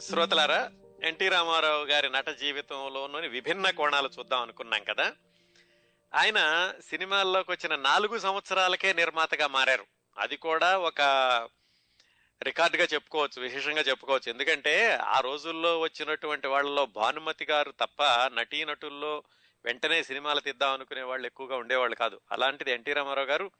శ్రోతలారా 0.00 0.70
ఎన్టీ 1.02 1.28
రామారావు 1.28 1.84
గారి 1.84 2.10
నట 2.10 2.28
జీవితంలోని 2.28 3.28
విభిన్న 3.28 3.70
కోణాలు 3.70 4.10
చూద్దాం 4.18 4.42
అనుకున్నాం 4.42 4.84
కదా. 4.84 5.12
ఆయన 6.14 6.72
సినిమాల్లోకి 6.90 7.50
వచ్చిన 7.50 7.76
నాలుగు 7.76 8.18
సంవత్సరాలకే 8.18 8.92
నిర్మాతగా 8.92 9.46
మారారు. 9.46 9.86
అది 10.18 10.36
కూడా 10.36 10.78
ఒక 10.78 11.00
రికార్డుగా 12.42 12.84
చెప్పుకోవచ్చు 12.84 13.42
విశేషంగా 13.42 13.80
చెప్పుకోవచ్చు. 13.80 14.30
ఎందుకంటే 14.30 14.90
ఆ 14.90 15.20
రోజుల్లో 15.20 15.80
వచ్చినటువంటి 15.80 16.46
వాళ్ళలో 16.46 16.86
భానుమతి 16.86 17.44
గారు 17.44 17.70
తప్ప 17.70 18.02
నటీనటుల్లో 18.34 19.22
వెంటనే 19.64 20.02
సినిమాలు 20.02 20.40
తీద్దాం 20.40 20.72
అనుకునే 20.72 21.02
వాళ్ళు 21.02 21.26
ఎక్కువగా 21.26 21.56
ఉండేవాళ్ళు 21.56 21.96
కాదు. 21.96 22.20
అలాంటిది 22.32 22.70
ఎన్టీ 22.70 22.92
రామారావు 22.92 23.26
గారు 23.26 23.50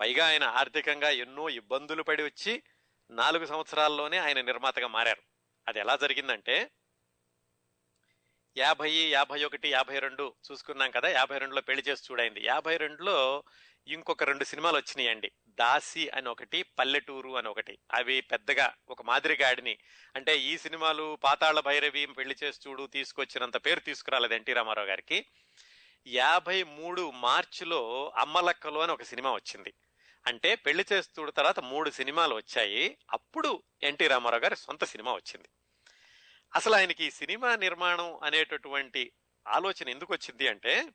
పైగా 0.00 0.26
ఆయన 0.26 0.44
ఆర్థికంగా 0.44 1.10
ఎన్నో 1.10 1.48
ఇబ్బందులు 1.48 2.02
పడి 2.02 2.22
వచ్చి 2.22 2.62
నాలుగు 3.10 3.46
సంవత్సరాల్లోనే 3.46 4.18
ఆయన 4.18 4.40
నిర్మాతగా 4.40 4.86
మారారు. 4.86 5.29
అది 5.70 5.80
ఎలా 5.80 5.96
జరిగిందంటే 5.96 6.70
యాభై 8.56 8.90
యాభై 8.90 9.44
ఒకటి 9.44 9.68
యాభై 9.68 9.98
రెండు 9.98 10.34
చూసుకున్నాం 10.52 10.90
కదా 10.90 11.08
యాభై 11.08 11.38
రెండులో 11.38 11.60
పెళ్ళి 11.60 11.84
చేసి 11.88 12.02
చూడైంది. 12.10 12.44
యాభై 12.44 12.76
రెండులో 12.76 13.44
ఇంకొక 13.86 14.22
రెండు 14.22 14.44
సినిమాలు 14.44 14.76
వచ్చినాయండి. 14.76 15.32
దాసి 15.48 16.08
అని 16.08 16.28
ఒకటి 16.28 16.62
పల్లెటూరు 16.62 17.36
అని 17.36 17.48
ఒకటి. 17.48 17.78
అవి 17.92 18.20
పెద్దగా 18.20 18.74
ఒక 18.88 19.02
మాదిరిగా 19.02 19.48
ఆడిని 19.48 19.78
అంటే 20.16 20.38
ఈ 20.38 20.58
సినిమాలు 20.58 21.18
పాతాళ 21.24 21.60
భైరవి 21.60 22.06
పెళ్ళి 22.06 22.36
చేసి 22.44 22.68
చూడు 22.68 22.86
తీసుకొచ్చినంత 22.86 23.56
పేరు 23.56 23.80
తీసుకురాలేదు 23.80 24.34
ఎన్టీ 24.34 24.52
రామారావు 24.52 24.88
గారికి. 24.88 25.26
యాభై 26.06 26.62
మూడు 26.62 27.10
మార్చిలో 27.10 28.12
అమ్మలక్కలో 28.16 28.80
అని 28.80 28.92
ఒక 28.92 29.02
సినిమా 29.02 29.32
వచ్చింది. 29.32 29.74
అంటే 30.26 30.54
పెళ్ళి 30.54 30.84
చేస్తుడు 30.92 31.30
తర్వాత 31.30 31.60
మూడు 31.60 31.90
సినిమాలు 31.90 32.34
వచ్చాయి. 32.34 32.98
అప్పుడు 33.12 33.62
ఎన్టీ 33.82 34.06
రామారావు 34.06 34.42
గారి 34.42 34.56
సొంత 34.56 34.84
సినిమా 34.84 35.12
వచ్చింది. 35.12 35.48
అసలు 36.56 36.74
ఆయనకి 36.74 37.04
ఈ 37.04 37.10
సినిమా 37.10 37.56
నిర్మాణం 37.56 38.20
అనేటటువంటి 38.22 39.12
ఆలోచన 39.48 39.88
ఎందుకు 39.88 40.12
వచ్చింది 40.12 40.48
అంటే 40.48 40.88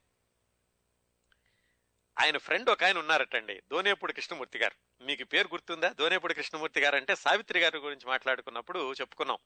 ఆయన 2.19 2.37
ఫ్రెండ్ 2.37 2.69
ఒక 2.69 2.83
ఆయన 2.83 2.97
ఉన్నారటండి 2.97 3.61
దోనేపూడి 3.71 4.13
కృష్ణమూర్తి 4.13 4.59
గారు. 4.59 5.03
మీకు 5.03 5.23
పేరు 5.23 5.47
గుర్తుందా? 5.47 5.89
దోనేపూడి 5.89 6.33
కృష్ణమూర్తి 6.33 6.81
గారు 6.81 6.95
అంటే 6.95 7.15
సావిత్రి 7.15 7.59
గారి 7.59 7.77
గురించి 7.77 8.07
మాట్లాడుకున్నప్పుడు 8.07 8.93
చెప్పుకున్నాం. 8.93 9.37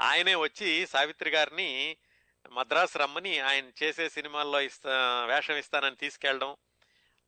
ఆయనే 0.00 0.34
వచ్చి 0.34 0.86
సావిత్రి 0.86 1.30
గారిని 1.30 1.96
మద్రాసు 2.50 2.98
రమ్మని 2.98 3.38
ఆయన 3.38 3.70
చేసే 3.82 4.08
సినిమాల్లో 4.08 4.60
ఇస్తా 4.60 5.24
వేషం 5.24 5.56
ఇస్తానని 5.56 5.96
తీసుకెళ్ళడం 5.96 6.56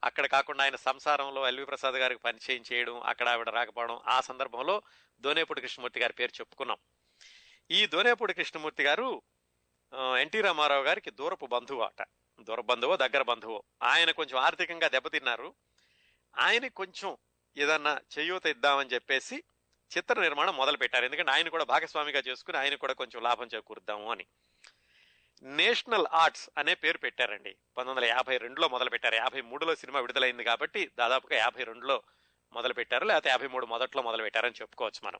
అక్కడ 0.04 0.26
కాకుండా 0.26 0.64
ఆయన 0.64 0.76
సంసారంలో 0.76 1.48
ఎల్వి 1.48 1.66
ప్రసాద్ 1.66 1.94
గారికి 1.94 2.20
పరిచయం 2.20 2.64
చేయడం 2.72 3.00
అక్కడ 3.00 3.28
ఆవిడ 3.28 3.48
రాకపోవడం 3.48 4.00
ఆ 4.06 4.20
సందర్భంలో 4.20 4.82
దోనేపూడి 5.20 5.60
కృష్ణమూర్తి 5.60 6.00
గారి 6.00 6.12
పేరు 6.12 6.30
చెప్పుకున్నాం. 6.40 6.78
ఈ 7.70 7.86
దోనేపూడి 7.86 8.34
కృష్ణమూర్తి 8.34 8.82
గారు 8.82 9.22
ఎన్టీ 10.20 10.40
రామారావు 10.40 10.84
గారికి 10.84 11.10
దూరపు 11.10 11.46
బంధువు 11.46 11.80
అట 11.80 12.02
దూర 12.40 12.60
బంధువో 12.60 12.96
దగ్గర 12.96 13.22
బంధువో. 13.22 13.62
ఆయన 13.82 14.10
కొంచెం 14.10 14.38
ఆర్థికంగా 14.38 14.88
దెబ్బతిన్నారు. 14.88 15.54
ఆయన 16.38 16.66
కొంచెం 16.68 17.16
ఏదన్నా 17.56 18.00
చేయూత 18.18 18.46
ఇద్దామని 18.46 18.90
చెప్పేసి 18.90 19.44
చిత్ర 19.96 20.20
నిర్మాణం 20.20 20.56
మొదలు 20.56 20.76
పెట్టారు 20.76 21.04
ఎందుకంటే 21.04 21.30
ఆయన 21.30 21.48
కూడా 21.48 21.64
భాగస్వామిగా 21.64 22.22
చేసుకుని 22.28 22.58
ఆయన 22.58 22.74
కూడా 22.74 22.92
కొంచెం 22.92 23.22
లాభం 23.22 23.48
చేకూరుద్దాము 23.54 24.10
అని. 24.10 24.26
నేషనల్ 25.42 26.06
ఆర్ట్స్ 26.12 26.50
అనే 26.58 26.74
పేరు 26.74 26.98
పెట్టారండి. 26.98 27.56
పంతొమ్మిది 27.78 28.06
వందల 28.06 28.16
యాభై 28.16 28.36
రెండులో 28.36 28.68
మొదలు 28.68 28.90
పెట్టారు 28.90 29.14
యాభై 29.14 29.40
మూడులో 29.40 29.74
సినిమా 29.74 30.00
విడుదలైంది 30.00 30.44
కాబట్టి 30.44 30.90
దాదాపుగా 30.98 31.38
యాభై 31.38 31.64
రెండులో 31.64 32.02
మొదలు 32.52 32.74
పెట్టారు 32.74 33.04
లేకపోతే 33.04 33.28
యాభై 33.28 33.46
మూడు 33.46 33.66
మొదట్లో 33.66 34.02
మొదలు 34.02 34.22
పెట్టారని 34.22 34.54
చెప్పుకోవచ్చు 34.60 35.06
మనం. 35.06 35.18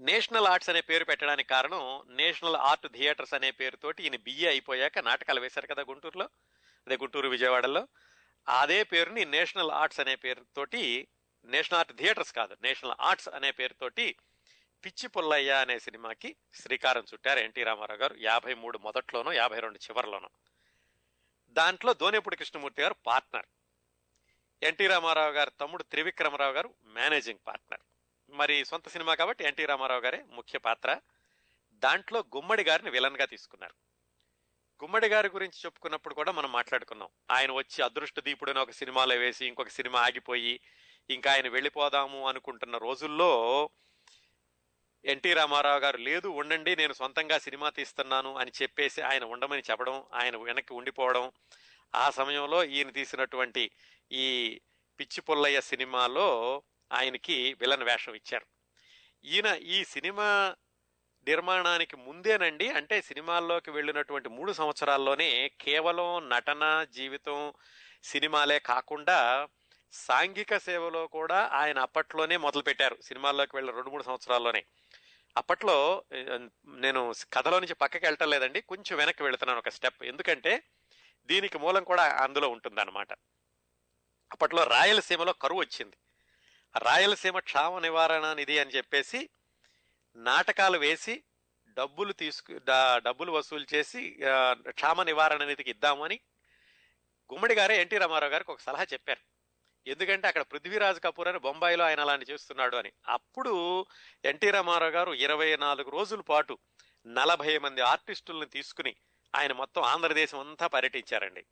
నేషనల్ 0.00 0.46
ఆర్ట్స్ 0.46 0.70
అనే 0.70 0.80
పేరు 0.80 1.04
పెట్టడానికి 1.04 1.48
కారణం 1.48 2.04
నేషనల్ 2.08 2.56
ఆర్ట్ 2.56 2.92
థియేటర్స్ 2.92 3.34
అనే 3.34 3.50
పేరుతోటి 3.50 4.02
ఈయన 4.02 4.16
బిఏ 4.16 4.48
అయిపోయాక 4.48 4.98
నాటకాలు 4.98 5.40
వేశారు 5.40 5.66
కదా 5.66 5.82
గుంటూరులో 5.82 6.24
అదే 6.86 6.96
గుంటూరు 6.96 7.28
విజయవాడలో. 7.28 7.88
అదే 8.48 8.82
పేరుని 8.82 9.24
నేషనల్ 9.24 9.70
ఆర్ట్స్ 9.70 10.00
అనే 10.00 10.16
పేరుతోటి 10.16 11.08
నేషనల్ 11.44 11.78
ఆర్ట్ 11.78 11.92
థియేటర్స్ 11.92 12.32
కాదు 12.32 12.56
నేషనల్ 12.62 12.94
ఆర్ట్స్ 13.00 13.28
అనే 13.28 13.50
పేరుతోటి 13.50 14.16
పిచ్చి 14.84 15.08
పుల్లయ్య 15.08 15.50
అనే 15.50 15.78
సినిమాకి 15.78 16.36
శ్రీకారం 16.54 17.04
చుట్టారు 17.14 17.38
ఎన్టీ 17.38 17.62
రామారావు 17.62 18.00
గారు 18.00 18.16
యాభై 18.18 18.54
మూడు 18.54 18.78
మొదట్లోనూ 18.78 19.32
యాభై 19.32 19.60
రెండు 19.60 19.78
చివరిలోనో. 19.78 20.30
దాంట్లో 21.48 21.94
దోనేపూడి 21.94 22.36
కృష్ణమూర్తి 22.36 22.82
గారు 22.82 22.94
పార్ట్నర్. 23.06 23.46
ఎన్టీ 24.62 24.86
రామారావు 24.86 25.32
గారు 25.32 25.50
తమ్ముడు 25.50 25.82
త్రివిక్రమరావు 25.82 26.52
గారు 26.52 26.74
మేనేజింగ్ 26.84 27.38
పార్ట్నర్. 27.46 27.80
మరి 28.30 28.64
సొంత 28.64 28.88
సినిమా 28.88 29.14
కాబట్టి 29.14 29.44
ఎన్టీ 29.44 29.64
రామారావు 29.64 30.00
గారే 30.00 30.24
ముఖ్య 30.30 30.58
పాత్ర. 30.58 31.00
దాంట్లో 31.82 32.24
గుమ్మడి 32.36 32.62
గారిని 32.62 32.90
విలన్గా 32.90 33.24
తీసుకున్నారు. 33.24 33.74
గుమ్మడి 34.82 35.08
గారి 35.08 35.28
గురించి 35.28 35.58
చెప్పుకున్నప్పుడు 35.64 36.14
కూడా 36.14 36.32
మనం 36.32 36.52
మాట్లాడుకున్నాం. 36.52 37.08
ఆయన 37.30 37.50
వచ్చి 37.52 37.82
అదృష్ట 37.82 38.20
దీపుడని 38.20 38.58
ఒక 38.58 38.70
సినిమాలో 38.70 39.14
వేసి 39.14 39.46
ఇంకొక 39.46 39.68
సినిమా 39.68 40.00
ఆగిపోయి 40.00 40.60
ఇంకా 41.10 41.32
ఆయన 41.32 41.48
వెళ్ళిపోదాము 41.48 42.28
అనుకుంటున్న 42.28 42.76
రోజుల్లో 42.76 43.70
ఎన్టీ 45.04 45.32
రామారావు 45.32 45.80
గారు 45.80 45.96
లేదు 45.98 46.28
ఉండండి 46.28 46.76
నేను 46.76 46.92
సొంతంగా 46.92 47.38
సినిమా 47.38 47.70
తీస్తున్నాను 47.70 48.36
అని 48.36 48.52
చెప్పేసి 48.62 49.02
ఆయన 49.02 49.24
ఉండమని 49.24 49.62
చెప్పడం 49.70 50.04
ఆయన 50.12 50.36
వెనక్కి 50.36 50.74
ఉండిపోవడం 50.74 51.32
ఆ 51.94 52.10
సమయంలో 52.10 52.64
ఈయన 52.64 52.90
తీసినటువంటి 52.90 53.70
ఈ 54.12 54.60
పిచ్చి 55.00 55.20
పుల్లయ్య 55.20 55.60
సినిమాలో 55.60 56.62
ఆయనకి 56.92 57.54
విలన్ 57.54 57.82
వేషం 57.82 58.14
ఇచ్చారు. 58.14 58.46
ఈయన 59.24 59.46
ఈ 59.46 59.84
సినిమా 59.84 60.56
నిర్మాణానికి 61.26 61.96
ముందేనండి 61.96 62.70
అంటే 62.70 63.02
సినిమాల్లోకి 63.02 63.70
వెళ్ళినటువంటి 63.70 64.28
మూడు 64.28 64.52
సంవత్సరాల్లోనే 64.52 65.48
కేవలం 65.48 66.28
నటన 66.28 66.84
జీవితం 66.84 67.52
సినిమాలే 68.02 68.58
కాకుండా 68.58 69.48
సాంఘిక 69.92 70.56
సేవలో 70.56 71.06
కూడా 71.06 71.48
ఆయన 71.52 71.78
అప్పట్లోనే 71.78 72.36
మొదలుపెట్టారు 72.36 72.98
సినిమాల్లోకి 73.02 73.56
వెళ్ళిన 73.56 73.74
రెండు 73.74 73.90
మూడు 73.90 74.02
సంవత్సరాల్లోనే. 74.02 74.64
అప్పట్లో 75.36 76.04
నేను 76.66 77.14
కథలో 77.32 77.60
నుంచి 77.60 77.74
పక్కకి 77.74 78.06
వెళ్ళటం 78.06 78.30
లేదండి 78.30 78.60
కొంచెం 78.60 78.98
వెనక్కి 78.98 79.22
వెళుతున్నాను 79.22 79.58
ఒక 79.58 79.68
స్టెప్. 79.68 80.02
ఎందుకంటే 80.02 80.62
దీనికి 81.26 81.58
మూలం 81.58 81.84
కూడా 81.84 82.02
అందులో 82.02 82.48
ఉంటుందన్నమాట. 82.48 83.12
అప్పట్లో 84.32 84.64
రాయలసీమలో 84.64 85.32
కరువు 85.32 85.60
వచ్చింది. 85.60 85.96
రాయలసీమ 86.76 87.38
క్షామ 87.38 87.78
నివారణ 87.78 88.32
నిధి 88.32 88.58
అని 88.58 88.70
చెప్పేసి 88.70 89.28
నాటకాలు 90.16 90.78
వేసి 90.78 91.22
డబ్బులు 91.68 92.12
తీసుకు 92.12 92.60
డబ్బులు 92.98 93.32
వసూలు 93.32 93.66
చేసి 93.74 94.18
క్షామ 94.68 95.02
నివారణ 95.02 95.44
నిధికి 95.44 95.70
ఇద్దామని 95.70 96.20
గుమ్మడి 97.32 97.54
గారే 97.54 97.80
ఎన్టీ 97.80 97.98
రామారావు 97.98 98.32
గారికి 98.32 98.50
ఒక 98.50 98.60
సలహా 98.60 98.86
చెప్పారు. 98.92 99.20
ఎందుకంటే 99.86 100.28
అక్కడ 100.28 100.42
పృథ్వీరాజ్ 100.42 101.00
కపూర్ 101.00 101.28
అని 101.28 101.38
బొంబాయిలో 101.38 101.84
ఆయన 101.84 102.00
అలాంటి 102.00 102.26
చేస్తున్నాడు 102.30 102.76
అని. 102.76 102.92
అప్పుడు 103.08 103.86
ఎన్టీ 104.24 104.50
రామారావు 104.50 104.90
గారు 104.90 105.12
ఇరవై 105.12 105.56
నాలుగు 105.56 105.90
రోజుల 105.90 106.20
పాటు 106.20 106.58
నలభై 107.06 107.58
మంది 107.58 107.80
ఆర్టిస్టులను 107.80 108.44
తీసుకుని 108.44 108.96
ఆయన 109.34 109.52
మొత్తం 109.52 109.82
ఆంధ్రదేశం 109.82 110.40
అంతా 110.40 110.66
పర్యటించారండి. 110.66 111.44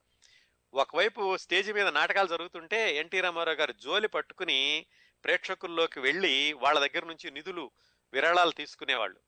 ఒకవైపు 0.75 1.37
స్టేజ్ 1.37 1.73
మీద 1.73 1.87
నాటకాలు 1.89 2.29
జరుగుతుంటే 2.29 2.97
ఎన్టీ 2.97 3.21
రామారావు 3.21 3.57
గారు 3.57 3.73
జోలి 3.73 4.09
పట్టుకుని 4.09 4.87
ప్రేక్షకుల్లోకి 5.27 6.01
వెళ్ళి 6.01 6.53
వాళ్ళ 6.53 6.79
దగ్గర 6.79 7.07
నుంచి 7.07 7.31
నిధులు 7.31 7.71
విరాళాలు 8.13 8.51
తీసుకునేవాళ్ళు. 8.51 9.21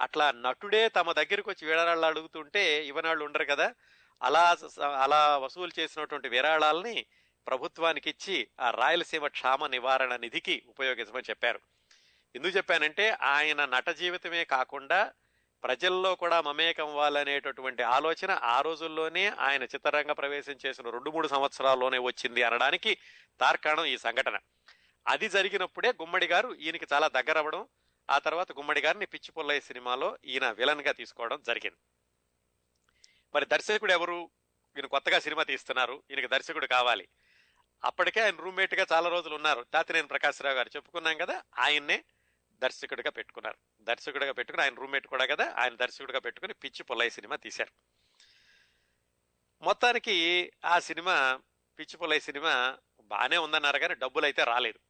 అట్లా 0.00 0.32
నటుడే 0.32 0.88
తమ 0.88 1.12
దగ్గరికి 1.12 1.50
వచ్చి 1.50 1.68
విరాళాలు 1.68 2.06
అడుగుతుంటే 2.06 2.86
ఇవనాళ్ళు 2.86 3.24
ఉండరు 3.24 3.44
కదా 3.44 3.74
అలా 4.22 4.56
అలా 5.02 5.38
వసూలు 5.38 5.70
చేసినటువంటి 5.78 6.28
విరాళాలని 6.28 7.06
ప్రభుత్వానికి 7.46 8.10
ఇచ్చి 8.10 8.48
ఆ 8.60 8.70
రాయలసీమ 8.70 9.26
క్షామ 9.26 9.66
నివారణ 9.66 10.16
నిధికి 10.16 10.62
ఉపయోగించమని 10.68 11.24
చెప్పారు. 11.30 11.60
ఎందుకు 12.36 12.56
చెప్పానంటే 12.56 13.10
ఆయన 13.10 13.64
నట 13.64 13.88
జీవితమే 13.88 14.44
కాకుండా 14.44 15.12
ప్రజల్లో 15.64 16.14
కూడా 16.14 16.40
మమేకం 16.40 16.88
అవ్వాలనేటటువంటి 16.88 17.82
ఆలోచన 17.82 18.30
ఆ 18.30 18.60
రోజుల్లోనే 18.60 19.28
ఆయన 19.28 19.62
చిత్రరంగ 19.62 20.12
ప్రవేశం 20.12 20.56
చేసిన 20.66 20.90
రెండు 20.90 21.10
మూడు 21.10 21.28
సంవత్సరాల్లోనే 21.28 21.98
వచ్చింది 21.98 22.42
అనడానికి 22.42 22.98
తార్కాణం 23.40 23.84
ఈ 23.84 23.98
సంఘటన. 23.98 24.38
అది 25.08 25.28
జరిగినప్పుడే 25.28 25.88
గుమ్మడి 25.88 26.26
గారు 26.26 26.54
ఈయనకి 26.54 26.86
చాలా 26.92 27.08
దగ్గర 27.08 27.38
అవ్వడం 27.38 27.68
ఆ 28.10 28.18
తర్వాత 28.18 28.52
గుమ్మడి 28.52 28.80
గారిని 28.80 29.06
పిచ్చి 29.06 29.32
పుల్లయ్య 29.32 29.60
సినిమాలో 29.60 30.18
ఈయన 30.24 30.50
విలన్గా 30.50 30.92
తీసుకోవడం 30.92 31.42
జరిగింది. 31.46 31.76
మరి 33.34 33.46
దర్శకుడు 33.46 33.92
ఎవరు? 33.92 34.30
ఈయన 34.76 34.86
కొత్తగా 34.86 35.18
సినిమా 35.18 35.42
తీస్తున్నారు 35.42 36.02
ఈయనకి 36.10 36.26
దర్శకుడు 36.26 36.66
కావాలి. 36.66 37.08
అప్పటికే 37.84 38.20
ఆయన 38.20 38.36
రూమ్మేట్గా 38.36 38.86
చాలా 38.92 39.08
రోజులు 39.08 39.34
ఉన్నారు. 39.34 39.66
తాతినేని 39.72 40.08
ప్రకాశ్రావు 40.08 40.56
గారు 40.56 40.70
చెప్పుకున్నాం 40.76 41.16
కదా 41.16 41.42
ఆయన్నే 41.58 42.04
దర్శకుడిగా 42.52 43.10
పెట్టుకున్నారు. 43.10 43.58
దర్శకుడిగా 43.80 44.32
పెట్టుకుని 44.32 44.62
ఆయన 44.62 44.74
రూమ్మేట్ 44.74 45.06
కూడా 45.06 45.26
కదా 45.26 45.54
ఆయన 45.58 45.74
దర్శకుడిగా 45.74 46.18
పెట్టుకుని 46.18 46.54
పిచ్చి 46.54 46.82
పుల్లయ్య 46.82 47.10
సినిమా 47.10 47.36
తీశారు. 47.36 47.72
మొత్తానికి 49.62 50.52
ఆ 50.64 50.78
సినిమా 50.78 51.40
పిచ్చి 51.78 51.96
పుల్లయ్య 51.96 52.20
సినిమా 52.20 52.78
బాగానే 53.00 53.36
ఉందన్నారు 53.36 53.78
కానీ 53.78 53.94
డబ్బులు 53.94 54.24
అయితే 54.24 54.44
రాలేదు. 54.44 54.87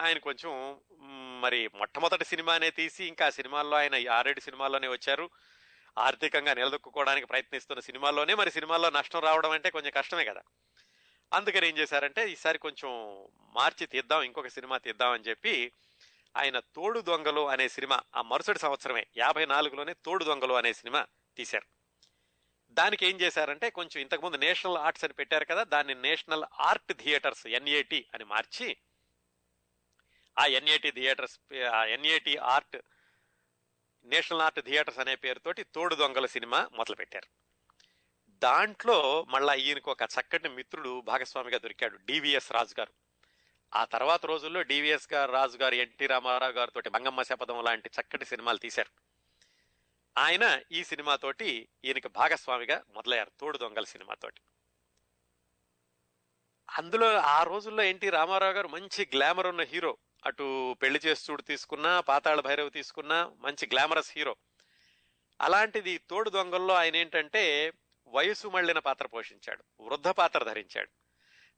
ఆయన 0.00 0.18
కొంచెం 0.18 0.80
మరి 1.40 1.68
మొట్టమొదటి 1.74 2.24
సినిమానే 2.24 2.70
తీసి 2.70 3.04
ఇంకా 3.04 3.30
సినిమాల్లో 3.30 3.76
ఆయన 3.76 4.10
ఆరేడు 4.10 4.40
సినిమాల్లోనే 4.40 4.88
వచ్చారు. 4.88 5.30
ఆర్థికంగా 5.98 6.54
నిలదొక్కుకోవడానికి 6.54 7.26
ప్రయత్నిస్తున్న 7.26 7.80
సినిమాల్లోనే 7.80 8.34
మరి 8.34 8.50
సినిమాల్లో 8.50 8.90
నష్టం 8.90 9.20
రావడం 9.20 9.50
అంటే 9.50 9.70
కొంచెం 9.70 9.92
కష్టమే 9.96 10.24
కదా. 10.24 10.42
అందుకని 11.32 11.68
ఏం 11.68 11.78
చేశారంటే 11.78 12.30
ఈసారి 12.30 12.58
కొంచెం 12.58 12.90
మార్చి 13.54 13.86
తీద్దాం 13.86 14.22
ఇంకొక 14.22 14.46
సినిమా 14.46 14.78
తీద్దాం 14.78 15.10
అని 15.10 15.24
చెప్పి 15.24 15.72
ఆయన 16.36 16.58
తోడు 16.58 17.00
దొంగలు 17.00 17.48
అనే 17.48 17.68
సినిమా 17.68 18.00
ఆ 18.16 18.22
మరుసటి 18.22 18.58
సంవత్సరమే 18.58 19.06
యాభై 19.16 19.46
నాలుగులోనే 19.46 19.92
తోడు 19.92 20.24
దొంగలు 20.24 20.54
అనే 20.54 20.72
సినిమా 20.72 21.06
తీశారు. 21.36 21.66
దానికి 22.70 23.06
ఏం 23.06 23.20
చేశారంటే 23.20 23.70
కొంచెం 23.70 24.00
ఇంతకుముందు 24.00 24.36
నేషనల్ 24.36 24.76
ఆర్ట్స్ 24.76 25.04
అని 25.04 25.12
పెట్టారు 25.12 25.44
కదా 25.44 25.64
దాన్ని 25.64 25.94
నేషనల్ 25.94 26.44
ఆర్ట్ 26.60 26.92
థియేటర్స్ 26.92 27.46
ఎన్ఏటి 27.46 28.06
అని 28.14 28.24
మార్చి 28.24 28.76
ఆ 30.38 30.46
ఎన్ఏటి 30.46 30.90
థియేటర్స్ 30.90 31.54
ఆ 31.62 31.84
NAT 31.84 32.36
art 32.36 32.76
national 34.04 34.40
art 34.40 34.60
theatres 34.60 34.98
అనే 34.98 35.14
పేరుతోటి 35.16 35.62
తోడు 35.62 35.94
దొంగల 35.94 36.26
సినిమా 36.26 36.68
మొదలుపెట్టారు. 36.72 37.28
దాంట్లో 38.28 39.26
మళ్ళా 39.28 39.54
ఈయనకు 39.54 39.90
ఒక 39.90 40.02
చక్కటి 40.02 40.48
మిత్రుడు 40.48 41.00
భాగస్వామిగా 41.00 41.58
దొరికాడు 41.58 41.96
డివిఎస్ 41.96 42.52
రాజు 42.52 42.74
గారు 42.78 42.92
ఆ 43.74 43.84
తర్వాత 43.84 44.26
రోజుల్లో 44.26 44.62
డివిఎస్ 44.62 45.12
గారు 45.12 45.32
రాజు 45.32 45.58
గారు 45.58 45.74
ఎన్టీ 45.74 46.06
రామారావు 46.06 46.52
గారితో 46.52 46.90
బంగమ్మ 46.90 47.22
శపథం 47.22 47.64
లాంటి 47.64 47.90
చక్కటి 48.00 48.24
సినిమాలు 48.24 48.58
తీశారు. 48.58 48.90
ఆయన 50.18 50.60
ఈ 50.72 50.84
సినిమాతోటి 50.84 51.68
ఈయనకి 51.84 52.08
భాగస్వామిగా 52.08 52.82
మొదలయ్యారు 52.90 53.30
తోడు 53.40 53.58
దొంగల 53.58 53.84
సినిమాతోటి 53.84 54.40
అందులో 56.78 57.16
ఆ 57.18 57.42
రోజుల్లో 57.42 57.82
ఎన్టీ 57.82 58.10
రామారావు 58.10 58.52
గారు 58.52 58.68
మంచి 58.68 59.08
గ్లామర్ 59.14 59.46
ఉన్న 59.46 59.62
హీరో. 59.62 59.96
అటు 60.26 60.72
పెళ్ళి 60.72 61.00
చేస్తుడు 61.06 61.42
తీసుకున్నా 61.42 62.00
పాతాళ 62.00 62.40
భైరవ్ 62.40 62.70
తీసుకున్నా 62.70 63.32
మంచి 63.38 63.68
గ్లామరస్ 63.72 64.12
హీరో. 64.16 64.36
అలాంటిది 65.40 65.98
తోడు 65.98 66.30
దొంగల్లో 66.30 66.74
ఆయన 66.74 66.96
ఏంటంటే 66.96 67.72
వయసు 68.06 68.48
మళ్ళిన 68.48 68.78
పాత్ర 68.78 69.06
పోషించాడు. 69.06 69.64
వృద్ధ 69.80 70.08
పాత్ర 70.08 70.44
ధరించాడు. 70.44 70.90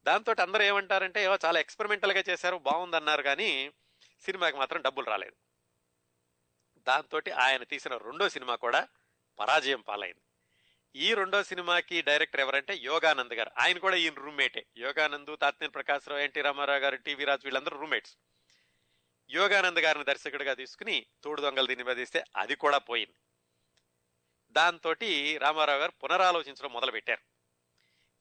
దాంతో 0.05 0.35
అందరూ 0.43 0.63
ఏమంటారంటే 0.63 1.25
ఏవో 1.25 1.39
చాలా 1.45 1.61
ఎక్స్పెరిమెంటల్గా 1.61 2.23
చేశారు 2.29 2.57
బాగుందన్నారు 2.57 3.23
కానీ 3.23 3.73
సినిమాకి 4.21 4.57
మాత్రం 4.57 4.83
డబ్బులు 4.83 5.07
రాలేదు. 5.07 5.37
దాంతో 6.79 7.21
ఆయన 7.37 7.63
తీసిన 7.63 7.97
రెండో 7.97 8.29
సినిమా 8.29 8.55
కూడా 8.55 8.89
పరాజయం 9.39 9.81
పాలైంది. 9.81 10.21
ఈ 10.99 11.15
రెండో 11.15 11.43
సినిమాకి 11.43 12.03
డైరెక్టర్ 12.03 12.41
ఎవరంటే 12.41 12.75
యోగానంద్ 12.75 13.35
గారు. 13.35 13.51
ఆయన 13.59 13.79
కూడా 13.79 13.97
ఈయన 13.97 14.15
రూమ్మేటే. 14.15 14.67
యోగానంద్ 14.77 15.39
తాత్నేని 15.39 15.73
ప్రకాశ్రావు 15.73 16.21
ఎన్టీ 16.21 16.41
రామారావు 16.41 16.79
గారు 16.79 16.97
టీవీ 16.97 17.25
రాజు 17.25 17.45
వీళ్ళందరూ 17.45 17.79
రూమ్మేట్స్. 17.79 18.17
యోగానంద్ 19.31 19.79
గారిని 19.79 20.05
దర్శకుడిగా 20.05 20.55
తీసుకుని 20.55 21.07
తోడు 21.25 21.43
దొంగలు 21.43 21.67
దీన్ని 21.67 21.95
తీస్తే 21.95 22.25
అది 22.37 22.55
కూడా 22.55 22.79
పోయింది. 22.79 23.15
దాంతో 24.51 24.95
రామారావు 25.39 25.79
గారు 25.79 25.91
పునరాలోచించడం 25.91 26.73
మొదలుపెట్టారు. 26.73 27.21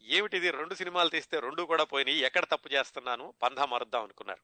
ఏమిటిది? 0.02 0.52
రెండు 0.52 0.74
సినిమాలు 0.74 1.10
తీస్తే 1.10 1.40
రెండు 1.40 1.64
కూడా 1.64 1.84
పోయినాయి. 1.84 2.18
ఎక్కడ 2.18 2.44
తప్పు 2.44 2.70
చేస్తున్నాను? 2.70 3.34
పంధా 3.42 3.66
మారుద్దాం 3.66 4.04
అనుకున్నారు. 4.04 4.42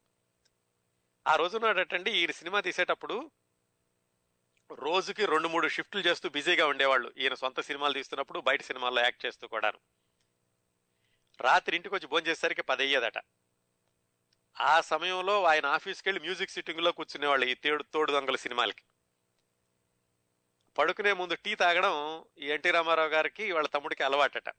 ఆ 1.27 1.35
రోజునాడటండి 1.35 2.11
ఈయన 2.11 2.31
సినిమా 2.31 2.59
తీసేటప్పుడు 2.59 3.31
రోజుకి 4.71 5.25
రెండు 5.25 5.47
మూడు 5.47 5.67
షిఫ్ట్లు 5.67 6.01
చేస్తూ 6.01 6.29
బిజీగా 6.29 6.67
ఉండేవాళ్ళు. 6.67 7.13
ఈయన 7.17 7.33
సొంత 7.33 7.59
సినిమాలు 7.61 7.93
తీస్తున్నప్పుడు 7.93 8.39
బయట 8.39 8.61
సినిమాల్లో 8.61 9.01
యాక్ట్ 9.01 9.25
చేస్తూ 9.25 9.47
కూడాను. 9.47 9.79
రాత్రి 11.41 11.75
ఇంటికి 11.75 11.95
వచ్చి 11.95 12.07
భోజనం 12.07 12.27
చేసేసరికి 12.27 12.61
పది 12.61 12.83
అయ్యేదట 12.83 13.17
ఆ 14.59 14.81
సమయంలో 14.81 15.43
ఆయన 15.43 15.65
ఆఫీస్కి 15.65 16.09
వెళ్ళి 16.09 16.21
మ్యూజిక్ 16.21 16.51
సిట్టింగ్లో 16.51 16.91
కూర్చునేవాళ్ళు 16.91 17.45
ఈ 17.45 17.53
తేడు 17.53 17.83
తోడు 17.83 18.11
దొంగల 18.11 18.35
సినిమాలకి. 18.35 18.83
పడుకునే 20.77 21.13
ముందు 21.13 21.35
టీ 21.35 21.55
తాగడం 21.55 22.25
ఈ 22.37 22.45
ఎన్టీ 22.45 22.71
రామారావు 22.71 23.09
గారికి 23.09 23.51
వాళ్ళ 23.51 23.67
తమ్ముడికి 23.67 24.03
అలవాటట. 24.03 24.49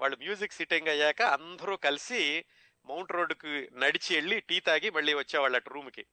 వాళ్ళు 0.00 0.16
మ్యూజిక్ 0.16 0.52
సిట్టింగ్ 0.52 0.88
అయ్యాక 0.88 1.22
అందరూ 1.22 1.76
కలిసి 1.76 2.44
మౌంట్ 2.84 3.12
రోడ్డుకి 3.12 3.68
నడిచి 3.72 4.14
వెళ్ళి 4.14 4.40
టీ 4.40 4.60
తాగి 4.60 4.90
మళ్ళీ 4.90 5.14
వచ్చేవాళ్ళట 5.14 5.68
రూమ్కి. 5.68 6.06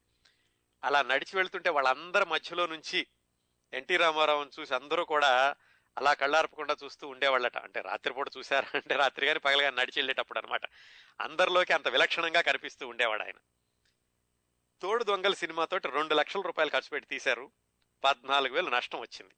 అలా 0.84 1.02
నడిచి 1.02 1.38
వెళ్తుంటే 1.38 1.69
వాళ్ళందరి 1.69 2.26
మధ్యలో 2.26 2.68
నుంచి 2.68 3.08
ఎన్టీ 3.74 3.98
రామారావుని 3.98 4.62
చూసి 4.62 4.76
అందరూ 4.76 5.06
కూడా 5.06 5.56
అలా 5.98 6.13
కళ్ళార్పకుండా 6.13 6.75
చూస్తూ 6.84 7.07
ఉండేవాళ్ళట. 7.07 7.57
అంటే 7.57 7.81
రాత్రిపూట 7.81 8.28
చూశారా? 8.38 8.68
అంటే 8.75 8.95
రాత్రి 8.95 9.25
కానీ 9.25 9.40
పగలగా 9.40 9.69
నడిచి 9.69 9.94
వెళ్ళేటప్పుడు 9.98 10.40
అనమాట 10.40 10.62
అందరిలోకి 11.22 11.74
అంత 11.74 11.88
విలక్షణంగా 11.88 12.42
కనిపిస్తూ 12.42 12.88
ఉండేవాడు 12.88 13.24
ఆయన. 13.24 13.36
తోడు 14.81 15.04
దొంగల 15.04 15.34
సినిమాతోటి 15.34 15.88
రెండు 15.88 16.13
లక్షల 16.13 16.42
రూపాయలు 16.42 16.72
ఖర్చు 16.72 16.90
పెట్టి 16.90 17.10
తీశారు. 17.10 17.51
పద్నాలుగు 18.04 18.54
వేలు 18.54 18.69
నష్టం 18.69 19.00
వచ్చింది. 19.00 19.34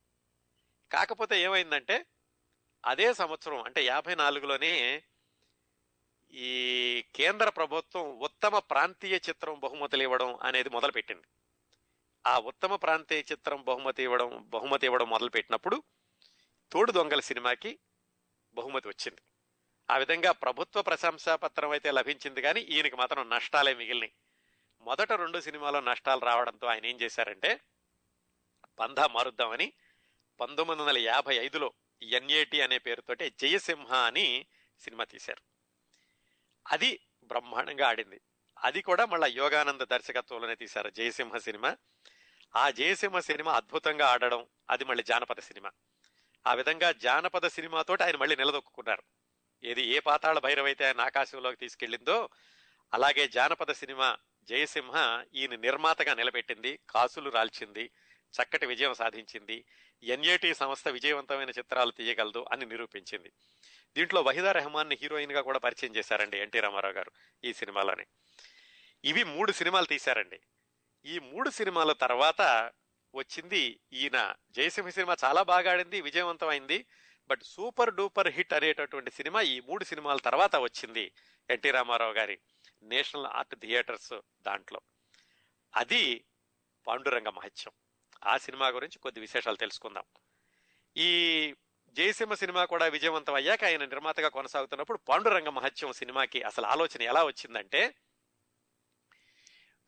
కాకపోతే 0.92 1.42
ఏమైందంటే 1.42 2.06
అదే 2.86 3.14
సంవత్సరం 3.14 3.62
అంటే 3.62 3.86
యాభై 3.86 4.16
నాలుగులోనే 4.16 5.04
ఈ 6.32 7.06
కేంద్ర 7.16 7.50
ప్రభుత్వం 7.50 8.20
ఉత్తమ 8.20 8.60
ప్రాంతీయ 8.60 9.20
చిత్రం 9.30 9.60
బహుమతులు 9.60 10.04
ఇవ్వడం 10.04 10.36
అనేది 10.44 10.70
మొదలుపెట్టింది. 10.70 11.28
ఆ 12.28 12.40
ఉత్తమ 12.40 12.76
ప్రాంతీయ 12.76 13.24
చిత్రం 13.32 13.64
బహుమతి 13.64 14.04
ఇవ్వడం 14.04 14.46
బహుమతి 14.50 14.86
ఇవ్వడం 14.86 15.10
మొదలుపెట్టినప్పుడు 15.10 15.84
తోడు 16.72 16.92
దొంగల 16.92 17.20
సినిమాకి 17.20 17.80
బహుమతి 18.54 18.88
వచ్చింది. 18.88 19.22
ఆ 19.92 19.98
విధంగా 19.98 20.32
ప్రభుత్వ 20.32 20.82
ప్రశంసా 20.82 21.36
పత్రం 21.36 21.70
అయితే 21.70 21.92
లభించింది 21.92 22.42
కానీ 22.42 22.62
ఈయనకి 22.62 22.96
మాత్రం 22.96 23.30
నష్టాలే 23.30 23.74
మిగిలినాయి. 23.74 24.14
మొదట 24.82 25.12
రెండు 25.12 25.40
సినిమాలో 25.40 25.80
నష్టాలు 25.80 26.20
రావడంతో 26.20 26.68
ఆయన 26.68 26.86
ఏం 26.86 27.02
చేశారంటే 27.02 27.60
పంధా 28.80 29.08
మారుద్దామని 29.08 29.74
పంతొమ్మిది 30.40 30.82
వందల 30.82 30.98
యాభై 30.98 31.36
ఐదులో 31.36 31.74
ఎన్ఏటి 32.02 32.62
అనే 32.62 32.78
పేరుతోటి 32.78 33.30
జయసింహ 33.40 33.94
అని 33.94 34.46
సినిమా 34.80 35.04
తీశారు. 35.04 35.42
అది 36.72 37.00
బ్రహ్మాండంగా 37.24 37.88
ఆడింది. 37.88 38.22
అది 38.64 38.82
కూడా 38.82 39.06
మళ్ళీ 39.06 39.32
యోగానంద 39.32 39.82
దర్శకత్వంలోనే 39.82 40.56
తీశారు 40.56 40.90
జయసింహ 40.90 41.38
సినిమా. 41.38 41.78
ఆ 42.56 42.70
జయసింహ 42.70 43.20
సినిమా 43.20 43.54
అద్భుతంగా 43.54 44.08
ఆడడం 44.08 44.48
అది 44.70 44.86
మళ్ళీ 44.86 45.04
జానపద 45.04 45.40
సినిమా. 45.40 45.72
ఆ 46.48 46.54
విధంగా 46.54 46.92
జానపద 46.92 47.48
సినిమాతోటి 47.48 48.04
ఆయన 48.04 48.16
మళ్ళీ 48.16 48.36
నిలదొక్కున్నారు 48.36 49.04
ఏది 49.64 49.82
ఏ 49.82 50.00
పాతాళ 50.00 50.40
భైరవైతే 50.40 50.86
ఆయన 50.86 51.02
ఆకాశంలోకి 51.02 51.58
తీసుకెళ్ళిందో 51.58 52.30
అలాగే 52.94 53.28
జానపద 53.28 53.72
సినిమా 53.72 54.18
జయసింహ 54.50 55.26
ఈయన 55.34 55.56
నిర్మాతగా 55.56 56.14
నిలబెట్టింది 56.14 56.80
కాసులు 56.90 57.30
రాల్చింది 57.30 57.92
చక్కటి 58.34 58.66
విజయం 58.66 58.94
సాధించింది 58.94 59.66
ఎన్ఏటి 60.04 60.54
సంస్థ 60.54 60.88
విజయవంతమైన 60.88 61.50
చిత్రాలు 61.50 61.92
తీయగలదు 61.92 62.46
అని 62.52 62.66
నిరూపించింది. 62.66 63.32
దీంట్లో 63.96 64.22
వహిదా 64.22 64.52
రెహమాన్ని 64.52 64.98
హీరోయిన్గా 65.02 65.42
కూడా 65.42 65.60
పరిచయం 65.60 65.96
చేశారండి 65.96 66.38
ఎన్టీ 66.38 66.60
రామారావు 66.60 66.94
గారు 66.94 67.12
ఈ 67.44 67.54
సినిమాలోనే. 67.54 68.06
ఇవి 69.04 69.24
మూడు 69.24 69.52
సినిమాలు 69.52 69.86
తీశారండి. 69.86 70.40
ఈ 71.06 71.20
మూడు 71.20 71.50
సినిమాల 71.50 71.92
తర్వాత 71.92 72.72
వచ్చింది 73.16 73.80
ఈయన. 73.94 74.36
జయసింహ 74.52 74.90
సినిమా 74.90 75.16
చాలా 75.24 75.44
బాగా 75.44 75.72
ఆడింది 75.72 76.02
విజయవంతమైంది. 76.02 76.86
బట్ 77.28 77.44
సూపర్ 77.44 77.94
డూపర్ 77.94 78.28
హిట్ 78.28 78.54
అనేటటువంటి 78.54 79.12
సినిమా 79.12 79.42
ఈ 79.42 79.60
మూడు 79.60 79.84
సినిమాల 79.84 80.18
తర్వాత 80.18 80.56
వచ్చింది 80.56 81.12
ఎన్టీ 81.50 81.72
రామారావు 81.72 82.14
గారి 82.14 82.40
నేషనల్ 82.84 83.26
ఆర్ట్ 83.26 83.56
థియేటర్స్ 83.56 84.20
దాంట్లో. 84.42 84.82
అది 85.76 86.26
పాండురంగ 86.88 87.30
మహత్యం. 87.30 87.74
ఆ 88.26 88.38
సినిమా 88.38 88.68
గురించి 88.68 89.00
కొద్ది 89.00 89.20
విశేషాలు 89.20 89.56
తెలుసుకుందాం. 89.56 90.04
ఈ 90.98 91.54
జయసింహ 91.90 92.34
సినిమా 92.34 92.66
కూడా 92.66 92.86
విజయవంతం 92.86 93.34
అయ్యాక 93.34 93.64
ఆయన 93.64 93.86
నిర్మాతగా 93.86 94.30
కొనసాగుతున్నప్పుడు 94.30 94.98
పాండురంగ 94.98 95.48
మహత్యం 95.48 95.94
సినిమాకి 95.94 96.42
అసలు 96.42 96.66
ఆలోచన 96.66 97.02
ఎలా 97.02 97.24
వచ్చిందంటే 97.24 97.96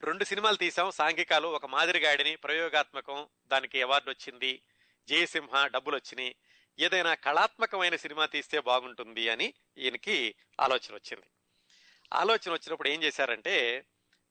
రెండు 0.03 0.23
సినిమాలు 0.23 0.55
తీసాం 0.55 0.91
సాంఘికాలు 0.91 1.47
ఒక 1.47 1.65
మాదిరిగాడిని 1.65 2.35
ప్రయోగాత్మకం 2.35 3.27
దానికి 3.47 3.81
అవార్డు 3.81 4.09
వచ్చింది. 4.09 4.61
జయసింహ 5.07 5.67
డబ్బులు 5.67 5.95
వచ్చినాయి. 5.95 6.35
ఏదైనా 6.79 7.13
కళాత్మకమైన 7.13 7.95
సినిమా 7.95 8.25
తీస్తే 8.25 8.59
బాగుంటుంది 8.59 9.29
అని 9.29 9.53
ఈయనకి 9.77 10.35
ఆలోచన 10.59 10.93
వచ్చింది. 10.93 11.25
ఆలోచన 12.13 12.51
వచ్చినప్పుడు 12.51 12.89
ఏం 12.89 13.03
చేశారంటే 13.03 13.85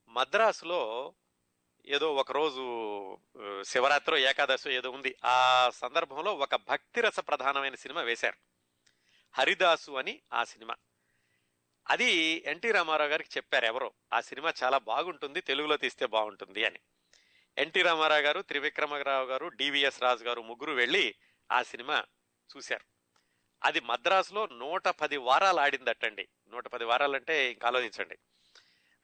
మద్రాసులో 0.09 1.15
ఏదో 1.87 2.15
ఒకరోజు 2.15 3.19
శివరాత్రి 3.63 4.23
ఏకాదశి 4.23 4.75
ఏదో 4.75 4.91
ఉంది. 4.91 5.17
ఆ 5.25 5.71
సందర్భంలో 5.75 6.35
ఒక 6.35 6.55
భక్తిరస 6.55 7.21
ప్రధానమైన 7.21 7.75
సినిమా 7.75 8.03
వేశారు. 8.03 8.37
హరిదాసు 9.35 9.93
అని 9.93 10.21
ఆ 10.33 10.45
సినిమా. 10.45 10.75
అది 11.91 12.43
ఎన్టీ 12.47 12.71
రామారావు 12.71 13.11
గారికి 13.11 13.29
చెప్పారు 13.37 13.65
ఎవరో 13.65 13.93
ఆ 14.13 14.21
సినిమా 14.21 14.53
చాలా 14.63 14.79
బాగుంటుంది 14.79 15.41
తెలుగులో 15.41 15.77
తీస్తే 15.77 16.07
బాగుంటుంది 16.07 16.65
అని. 16.65 16.79
ఎన్టీ 17.59 17.83
రామారావు 17.83 18.21
గారు 18.21 18.43
త్రివిక్రమరావు 18.43 19.27
గారు 19.27 19.47
డివిఎస్ 19.47 20.03
రాజు 20.03 20.25
గారు 20.25 20.43
ముగ్గురు 20.43 20.73
వెళ్ళి 20.73 21.15
ఆ 21.53 21.63
సినిమా 21.63 22.05
చూశారు. 22.57 22.85
అది 23.65 23.81
మద్రాసులో 23.81 24.47
నూట 24.47 24.89
పది 24.89 25.17
వారాలు 25.17 25.61
ఆడిందటండి. 25.61 26.29
నూట 26.49 26.69
పది 26.69 26.85
వారాలంటే 26.85 27.53
ఇంకా 27.53 27.69
ఆలోచించండి. 27.69 28.19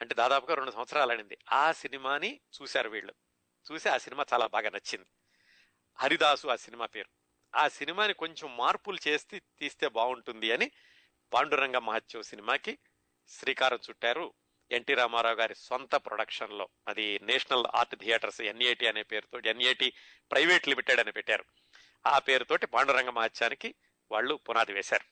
అంటే 0.01 0.15
దాదాపుగా 0.15 0.55
రెండు 0.55 0.71
సంవత్సరాలు 0.71 1.13
ఆడింది. 1.13 1.39
ఆ 1.53 1.73
సినిమాని 1.73 2.41
చూశారు 2.63 2.89
వీళ్ళు. 2.89 3.15
చూసి 3.73 3.89
ఆ 3.89 3.99
సినిమా 3.99 4.25
చాలా 4.33 4.47
బాగా 4.47 4.71
నచ్చింది. 4.71 5.07
హరిదాసు 5.95 6.49
ఆ 6.49 6.57
సినిమా 6.57 6.87
పేరు. 6.87 7.09
ఆ 7.57 7.69
సినిమాని 7.69 8.15
కొంచెం 8.15 8.57
మార్పులు 8.57 8.99
చేసి 9.09 9.39
తీస్తే 9.39 9.89
బాగుంటుంది 9.89 10.53
అని 10.53 10.71
పాండురంగ 11.33 11.79
మహత్యం 11.79 12.23
సినిమాకి 12.23 12.79
శ్రీకారం 13.29 13.79
చుట్టారు 13.91 14.33
ఎన్టీ 14.71 14.95
రామారావు 14.95 15.35
గారి 15.35 15.55
సొంత 15.55 15.95
ప్రొడక్షన్లో. 15.95 16.69
అది 16.89 17.19
నేషనల్ 17.23 17.65
ఆర్ట్ 17.77 17.97
థియేటర్స్ 17.97 18.41
ఎన్ఏటి 18.41 18.87
అనే 18.87 19.03
పేరుతో 19.03 19.41
ఎన్ఏటి 19.51 19.93
ప్రైవేట్ 20.31 20.69
లిమిటెడ్ 20.69 21.01
అని 21.01 21.13
పెట్టారు. 21.13 21.45
ఆ 22.07 22.19
పేరుతోటి 22.19 22.67
పాండురంగ 22.67 23.09
మహత్యానికి 23.09 23.75
వాళ్ళు 24.13 24.35
పునాది 24.35 24.73
వేశారు. 24.73 25.05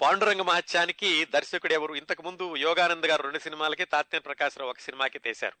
పాండురంగ 0.00 0.40
మహత్యానికి 0.40 1.24
దర్శకుడు 1.24 1.72
ఎవరు? 1.72 1.94
ఇంతకు 1.94 2.22
ముందు 2.22 2.56
యోగానంద్ 2.56 3.06
గారు 3.06 3.22
రెండు 3.22 3.38
సినిమాలకి 3.38 3.84
తాత్యం 3.84 4.20
ప్రకాశ్రావు 4.20 4.70
ఒక 4.70 4.78
సినిమాకి 4.78 5.18
తీశారు. 5.18 5.56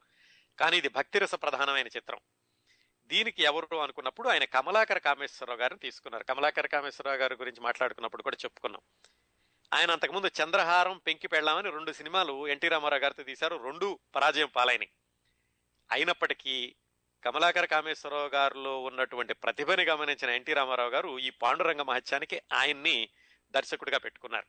కానీ 0.58 0.76
ఇది 0.76 0.88
భక్తిరస 0.88 1.34
ప్రధానమైన 1.34 1.86
చిత్రం. 1.86 2.18
దీనికి 3.08 3.42
ఎవరు 3.42 3.76
అనుకున్నప్పుడు 3.76 4.28
ఆయన 4.28 4.44
కమలాకర 4.44 4.98
కామేశ్వరరావు 4.98 5.60
గారిని 5.60 5.78
తీసుకున్నారు. 5.78 6.24
కమలాకర 6.24 6.66
కామేశ్వరరావు 6.66 7.18
గారి 7.18 7.34
గురించి 7.34 7.60
మాట్లాడుకున్నప్పుడు 7.60 8.22
కూడా 8.22 8.36
చెప్పుకున్నాం. 8.44 8.82
ఆయన 9.74 9.90
అంతకుముందు 9.90 10.26
చంద్రహారం 10.26 10.98
పెంకి 11.06 11.28
పెళ్ళామని 11.28 11.70
రెండు 11.70 11.92
సినిమాలు 11.92 12.48
ఎన్టీ 12.48 12.68
రామారావు 12.68 13.02
గారితో 13.02 13.22
తీశారు. 13.22 13.56
రెండు 13.56 13.98
పరాజయం 14.14 14.48
పాలైనవి 14.56 14.88
అయినప్పటికీ 15.92 16.74
కమలాకర 17.24 17.64
కామేశ్వరరావు 17.64 18.28
గారిలో 18.28 18.82
ఉన్నటువంటి 18.82 19.34
ప్రతిభని 19.34 19.84
గమనించిన 19.84 20.30
ఎన్టీ 20.30 20.52
రామారావు 20.52 20.90
గారు 20.90 21.18
ఈ 21.18 21.30
పాండురంగ 21.30 21.82
మహత్యానికి 21.82 22.42
ఆయన్ని 22.52 23.08
దర్శకుడిగా 23.50 23.98
పెట్టుకున్నారు. 23.98 24.46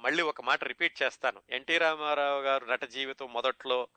మళ్ళీ 0.00 0.22
ఒక 0.22 0.40
మాట 0.40 0.64
రిపీట్ 0.64 1.02
చేస్తాను. 1.02 1.42
ఎన్టీ 1.50 1.78
రామారావు 1.78 2.42
గారు 2.42 2.64
నట 2.64 2.84
జీవితం 2.84 3.32
మొదట్లో 3.32 3.88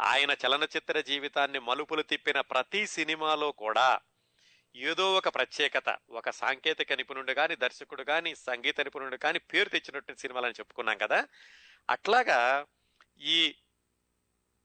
ఆయన 0.00 0.30
చలనచిత్ర 0.30 1.00
జీవితాన్ని 1.00 1.58
మలుపులు 1.58 2.02
తిప్పిన 2.02 2.40
ప్రతి 2.40 2.86
సినిమాలో 2.86 3.52
కూడా 3.52 4.00
ఏదో 4.76 5.14
ఒక 5.14 5.28
ప్రత్యేకత 5.28 5.98
ఒక 6.10 6.30
సాంకేతిక 6.30 6.92
నిపుణుడు 6.92 7.32
కానీ 7.32 7.56
దర్శకుడు 7.56 8.02
కానీ 8.02 8.34
సంగీత 8.34 8.80
నిపుణుడు 8.80 9.16
కానీ 9.16 9.38
పేరు 9.38 9.68
తెచ్చినట్టు 9.68 10.14
సినిమాలని 10.14 10.52
చెప్పుకున్నాం 10.52 10.98
కదా. 10.98 11.28
అట్లాగా 11.90 12.66
ఈ 13.20 13.54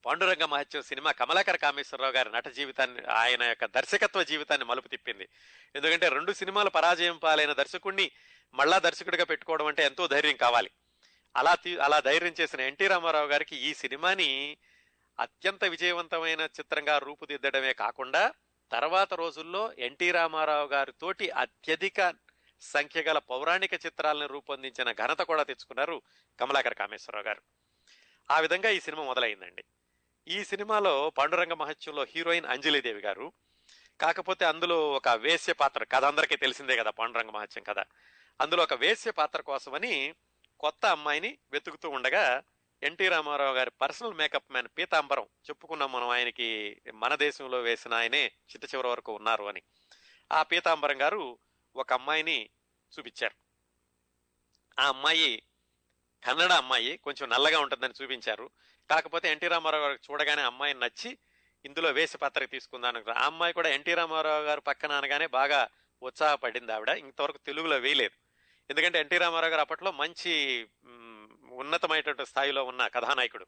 పాండురంగ 0.06 0.44
మహత్యం 0.44 0.82
సినిమా 0.82 1.10
కమలాకర 1.10 1.56
కామేశ్వరరావు 1.56 2.12
గారి 2.12 2.30
నట 2.30 2.48
జీవితాన్ని 2.48 3.02
ఆయన 3.04 3.42
యొక్క 3.42 3.64
దర్శకత్వ 3.64 4.22
జీవితాన్ని 4.22 4.66
మలుపు 4.66 4.88
తిప్పింది. 4.88 5.28
ఎందుకంటే 5.76 6.08
రెండు 6.08 6.32
సినిమాలు 6.32 6.70
పరాజయం 6.70 7.16
పాలైన 7.16 7.52
దర్శకుడిని 7.52 8.10
మళ్ళా 8.54 8.78
దర్శకుడిగా 8.78 9.24
పెట్టుకోవడం 9.24 9.66
అంటే 9.66 9.84
ఎంతో 9.84 10.06
ధైర్యం 10.06 10.36
కావాలి. 10.36 10.70
అలా 11.36 11.56
అలా 11.82 12.00
ధైర్యం 12.00 12.34
చేసిన 12.40 12.60
ఎన్టీ 12.60 12.86
రామారావు 12.86 13.26
గారికి 13.26 13.56
ఈ 13.56 13.74
సినిమాని 13.74 14.56
అత్యంత 15.20 15.64
విజయవంతమైన 15.64 16.40
చిత్రంగా 16.40 16.98
రూపుదిద్దడమే 16.98 17.72
కాకుండా 17.72 18.34
తర్వాత 18.72 19.14
రోజుల్లో 19.14 19.72
ఎన్టీ 19.78 20.10
రామారావు 20.10 20.68
గారితోటి 20.68 21.30
అత్యధిక 21.30 22.14
సంఖ్య 22.60 23.02
గల 23.02 23.18
పౌరాణిక 23.18 23.74
చిత్రాలను 23.74 24.26
రూపొందించిన 24.26 24.92
ఘనత 24.92 25.18
కూడా 25.18 25.42
తెచ్చుకున్నారు 25.42 26.02
కమలాకర 26.40 26.72
కామేశ్వరరావు 26.72 27.26
గారు. 27.26 27.42
ఆ 28.30 28.40
విధంగా 28.40 28.70
ఈ 28.70 28.80
సినిమా 28.80 29.02
మొదలైందండి. 29.02 29.64
ఈ 30.28 30.44
సినిమాలో 30.44 31.10
పాండురంగ 31.10 31.52
మహత్యంలో 31.52 32.04
హీరోయిన్ 32.04 32.46
అంజలిదేవి 32.46 33.00
గారు 33.00 33.32
కాకపోతే 34.00 34.44
అందులో 34.44 34.92
ఒక 34.92 35.08
వేశ్య 35.08 35.52
పాత్ర 35.52 35.84
కథ 35.84 36.04
అందరికీ 36.04 36.36
తెలిసిందే 36.36 36.76
కదా 36.76 36.90
పాండురంగ 36.90 37.30
మహత్యం 37.30 37.64
కథ. 37.64 37.78
అందులో 38.40 38.62
ఒక 38.62 38.74
వేశ్య 38.74 39.10
పాత్ర 39.10 39.40
కోసమని 39.40 40.14
కొత్త 40.60 40.86
అమ్మాయిని 40.86 41.38
వెతుకుతూ 41.52 41.90
ఉండగా 41.90 42.42
ఎన్టీ 42.82 43.08
రామారావు 43.08 43.54
గారి 43.54 43.70
పర్సనల్ 43.70 44.14
మేకప్ 44.14 44.52
మ్యాన్ 44.52 44.68
పీతాంబరం 44.78 45.22
చెప్పుకున్నాం 45.22 45.92
మనం 45.92 46.08
ఆయనకి 46.08 46.80
మన 46.94 47.14
దేశంలో 47.14 47.60
వేసిన 47.60 47.94
ఆయనే 47.94 48.24
చిట్ట 48.24 48.74
చివరి 48.74 48.88
వరకు 48.88 49.12
ఉన్నారు 49.12 49.44
అని. 49.44 49.62
ఆ 50.32 50.42
పీతాంబరం 50.42 51.02
గారు 51.02 51.38
ఒక 51.76 51.92
అమ్మాయిని 51.92 52.50
చూపించారు. 52.98 53.34
ఆ 54.80 54.88
అమ్మాయి 54.88 55.42
కన్నడ 56.24 56.52
అమ్మాయి 56.52 56.96
కొంచెం 56.96 57.28
నల్లగా 57.28 57.60
ఉంటుందని 57.60 58.02
చూపించారు. 58.02 58.50
కాకపోతే 58.90 59.30
ఎన్టీ 59.32 59.48
రామారావు 59.48 59.82
గారు 59.82 59.98
చూడగానే 60.10 60.42
అమ్మాయిని 60.42 60.80
నచ్చి 60.80 61.18
ఇందులో 61.64 61.90
వేసి 61.90 62.18
పత్రిక 62.18 62.50
తీసుకుందాను 62.50 63.04
ఆ 63.10 63.26
అమ్మాయి 63.26 63.52
కూడా 63.52 63.68
ఎన్టీ 63.68 63.94
రామారావు 63.94 64.42
గారు 64.42 64.60
పక్కన 64.60 64.92
అనగానే 64.92 65.26
బాగా 65.26 65.68
ఉత్సాహపడింది 66.02 66.72
ఆవిడ. 66.72 66.88
ఇంతవరకు 66.88 67.38
తెలుగులో 67.38 67.78
వేయలేదు. 67.78 68.26
ఎందుకంటే 68.70 69.00
ఎన్టీ 69.00 69.18
రామారావు 69.18 69.50
గారు 69.50 69.60
అప్పట్లో 69.60 69.92
మంచి 69.92 70.64
ఉన్నతమైనటువంటి 71.56 72.26
స్థాయిలో 72.26 72.64
ఉన్న 72.64 72.86
కథానాయకుడు. 72.86 73.46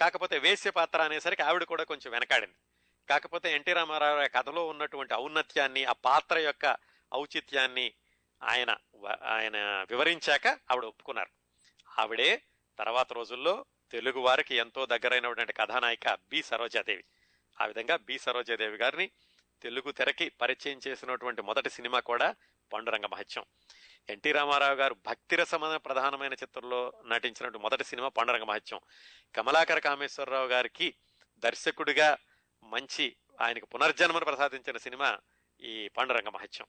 కాకపోతే 0.00 0.38
వేశ్య 0.38 0.70
పాత్ర 0.70 1.02
అనేసరికి 1.02 1.42
ఆవిడ 1.42 1.64
కూడా 1.64 1.84
కొంచెం 1.84 2.12
వెనకాడింది. 2.12 2.54
కాకపోతే 3.10 3.54
ఎన్టీ 3.54 3.72
రామారావు 3.72 4.28
కథలో 4.28 4.68
ఉన్నటువంటి 4.68 5.14
ఔన్నత్యాన్ని 5.14 5.84
ఆ 5.84 5.92
పాత్ర 5.92 6.38
యొక్క 6.38 6.76
ఔచిత్యాన్ని 7.14 7.92
ఆయన 8.42 8.76
ఆయన 9.24 9.86
వివరించాక 9.90 10.46
ఆవిడ 10.46 10.84
ఒప్పుకున్నారు. 10.84 11.28
ఆవిడే 12.00 12.42
తర్వాత 12.78 13.12
రోజుల్లో 13.12 13.64
తెలుగు 13.90 14.18
వారికి 14.18 14.56
ఎంతో 14.56 14.86
దగ్గరైనటువంటి 14.86 15.52
కథానాయిక 15.52 16.14
బి. 16.14 16.42
సరోజాదేవి. 16.42 17.04
ఆ 17.60 17.66
విధంగా 17.66 17.96
బి. 17.96 18.18
సరోజాదేవి 18.18 18.76
గారిని 18.76 19.10
తెలుగు 19.62 19.92
తెరకి 19.92 20.28
పరిచయం 20.28 20.80
చేసినటువంటి 20.88 21.42
మొదటి 21.42 21.70
సినిమా 21.70 22.00
కూడా 22.00 22.34
పండురంగ 22.72 23.06
మహత్యం. 23.06 23.44
ఎన్టీ 24.08 24.32
రామారావు 24.32 24.74
గారు 24.74 24.96
భక్తిరసమైన 25.06 25.76
ప్రధానమైన 25.76 26.32
చిత్రంలో 26.32 26.92
నటించినటువంటి 27.06 27.58
మొదటి 27.58 27.84
సినిమా 27.84 28.08
పండరంగ 28.08 28.42
మహత్యం. 28.42 28.80
కమలాకర 29.34 29.78
కామేశ్వరరావు 29.78 30.46
గారికి 30.46 30.94
దర్శకుడిగా 31.38 32.18
మంచి 32.62 33.16
ఆయనకు 33.40 33.66
పునర్జన్మను 33.66 34.24
ప్రసాదించిన 34.24 34.76
సినిమా 34.76 35.18
ఈ 35.60 35.88
పాండురంగ 35.88 36.28
మహత్యం. 36.28 36.66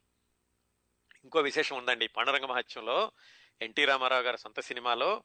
ఇంకో 1.24 1.40
విశేషం 1.40 1.78
ఉందండి 1.78 2.08
పండరంగ 2.08 2.46
మహత్యంలో 2.46 3.12
ఎన్టీ 3.62 3.86
రామారావు 3.86 4.24
గారి 4.24 4.38
సొంత 4.38 4.60
సినిమాలో 4.60 5.24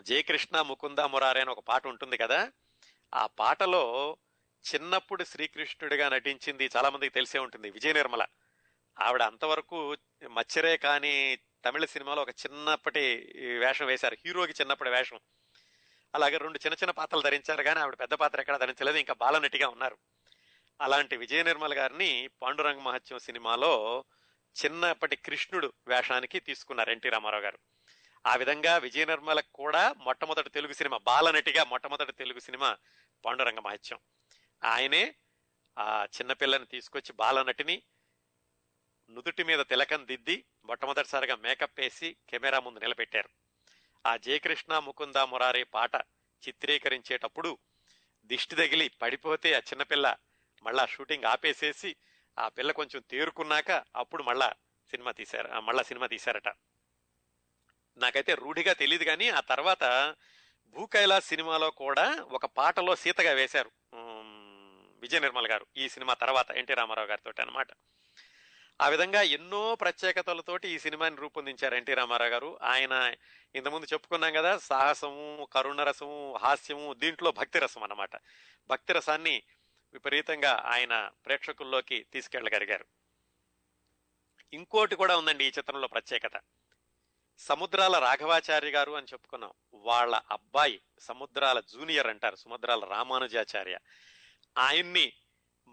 జయకృష్ణ 0.00 0.60
ముకుంద 0.60 0.98
మురారే 0.98 1.40
అని 1.40 1.50
ఒక 1.50 1.60
పాట 1.60 1.86
ఉంటుంది 1.86 2.16
కదా 2.16 2.52
ఆ 3.14 3.26
పాటలో 3.26 4.16
చిన్నప్పుడు 4.64 5.24
శ్రీకృష్ణుడిగా 5.24 6.08
నటించింది 6.08 6.70
చాలా 6.76 6.90
మందికి 6.90 7.14
తెలిసే 7.14 7.38
ఉంటుంది 7.38 7.70
విజయ 7.70 7.92
నిర్మల 7.92 8.24
ఆవిడ 9.00 9.22
అంతవరకు 9.22 9.96
మచ్చరే 10.30 10.76
కానీ 10.76 11.38
తమిళ 11.64 11.84
సినిమాలో 11.84 12.22
ఒక 12.22 12.28
చిన్నప్పటి 12.28 13.32
వేషం 13.58 13.86
వేశారు. 13.86 14.16
హీరోకి 14.26 14.52
చిన్నప్పటి 14.52 14.90
వేషం. 14.90 15.20
అలాగే 16.14 16.36
రెండు 16.36 16.58
చిన్న 16.58 16.74
చిన్న 16.74 16.90
పాత్రలు 16.90 17.22
ధరించారు 17.22 17.62
కానీ 17.62 17.80
ఆవిడ 17.80 17.94
పెద్ద 17.94 18.14
పాత్ర 18.14 18.40
ఎక్కడ 18.40 18.56
ధరించలేదు. 18.56 18.96
ఇంకా 18.96 19.14
బాలనటిగా 19.14 19.68
ఉన్నారు. 19.68 19.96
అలాంటి 20.80 21.16
విజయ 21.16 21.42
నిర్మల్ 21.42 21.74
గారిని 21.74 22.28
పాండురంగ 22.42 22.80
మహత్యం 22.80 23.18
సినిమాలో 23.18 24.04
చిన్నప్పటి 24.64 25.16
కృష్ణుడు 25.16 25.72
వేషానికి 25.88 26.40
తీసుకున్నారు 26.40 26.90
ఎన్టీ 26.90 27.08
రామారావు 27.08 27.42
గారు. 27.42 27.58
ఆ 28.26 28.36
విధంగా 28.36 28.76
విజయ 28.76 29.04
నిర్మలకు 29.04 29.52
కూడా 29.54 29.94
మొట్టమొదటి 29.96 30.50
తెలుగు 30.50 30.72
సినిమా 30.72 30.96
బాలనటిగా 30.96 31.64
మొట్టమొదటి 31.64 32.12
తెలుగు 32.12 32.40
సినిమా 32.40 32.76
పాండురంగ 33.24 33.58
మహత్యం. 33.58 33.98
ఆయనే 34.64 35.14
ఆ 35.78 36.04
చిన్నపిల్లని 36.04 36.66
తీసుకొచ్చి 36.66 37.12
బాలనటిని 37.12 37.82
నుదుటి 39.12 39.42
మీద 39.44 39.60
తిలకం 39.60 40.06
దిద్ది 40.06 40.44
మొట్టమొదటిసారిగా 40.64 41.36
మేకప్ 41.36 41.80
వేసి 41.80 42.16
కెమెరా 42.28 42.60
ముందు 42.60 42.78
నిలబెట్టారు. 42.78 43.28
ఆ 44.06 44.16
జయకృష్ణ 44.16 44.78
ముకుంద 44.78 45.16
మురారి 45.16 45.64
పాట 45.64 45.94
చిత్రీకరించేటప్పుడు 46.48 47.58
దిష్టి 48.24 48.56
తగిలి 48.56 48.88
పడిపోతే 48.88 49.54
ఆ 49.54 49.58
చిన్నపిల్ల 49.58 50.16
మళ్ళా 50.62 50.86
షూటింగ్ 50.86 51.24
ఆపేసేసి 51.24 51.96
ఆ 52.38 52.48
పిల్ల 52.48 52.72
కొంచెం 52.72 53.02
తేరుకున్నాక 53.10 53.70
అప్పుడు 53.96 54.22
మళ్ళా 54.22 54.52
సినిమా 54.90 55.10
తీశారు 55.12 55.60
మళ్ళా 55.60 55.82
సినిమా 55.82 56.06
తీశారట. 56.06 56.48
నాకైతే 57.96 58.34
రూఢిగా 58.34 58.72
తెలియదు 58.72 59.04
కానీ 59.04 59.28
ఆ 59.28 59.40
తర్వాత 59.40 60.14
భూకైలాస్ 60.66 61.26
సినిమాలో 61.28 61.70
కూడా 61.70 62.06
ఒక 62.30 62.46
పాటలో 62.46 62.96
సీతగా 62.96 63.32
వేశారు. 63.32 63.70
విజయ 65.00 65.18
నిర్మల్ 65.18 65.46
గారు 65.46 65.66
ఈ 65.76 65.88
సినిమా 65.88 66.14
తర్వాత 66.14 66.50
ఎన్టీ 66.50 66.74
రామారావు 66.74 67.08
గారితో 67.08 67.42
అనమాట 67.42 67.68
ఆ 68.80 68.88
విధంగా 68.88 69.22
ఎన్నో 69.22 69.74
ప్రత్యేకతలతోటి 69.74 70.68
ఈ 70.68 70.78
సినిమాని 70.78 71.16
రూపొందించారు 71.16 71.74
ఎన్టీ 71.74 71.94
రామారావు 71.94 72.30
గారు. 72.30 72.58
ఆయన 72.62 73.14
ఇంతకుముందు 73.54 73.86
చెప్పుకున్నాం 73.92 74.32
కదా 74.32 74.58
సాహసము 74.58 75.48
కరుణరసము 75.52 76.36
హాస్యము 76.36 76.92
దీంట్లో 76.92 77.30
భక్తి 77.32 77.58
రసం 77.58 77.82
అన్నమాట. 77.82 78.10
భక్తి 78.68 78.92
రసాన్ని 78.92 79.42
విపరీతంగా 79.92 80.62
ఆయన 80.66 81.10
ప్రేక్షకుల్లోకి 81.26 82.06
తీసుకెళ్ళగలిగారు. 82.12 82.84
ఇంకోటి 84.52 84.96
కూడా 84.96 85.16
ఉందండి 85.16 85.44
ఈ 85.44 85.52
చిత్రంలో 85.58 85.88
ప్రత్యేకత. 85.88 86.40
సముద్రాల 87.38 87.98
రాఘవాచార్య 87.98 88.70
గారు 88.70 88.92
అని 88.92 89.06
చెప్పుకున్నాం. 89.12 89.52
వాళ్ళ 89.74 90.20
అబ్బాయి 90.30 90.80
సముద్రాల 90.98 91.60
జూనియర్ 91.60 92.06
అంటారు 92.06 92.36
సముద్రాల 92.36 92.84
రామానుజాచార్య. 92.84 93.78
ఆయన్ని 94.58 95.12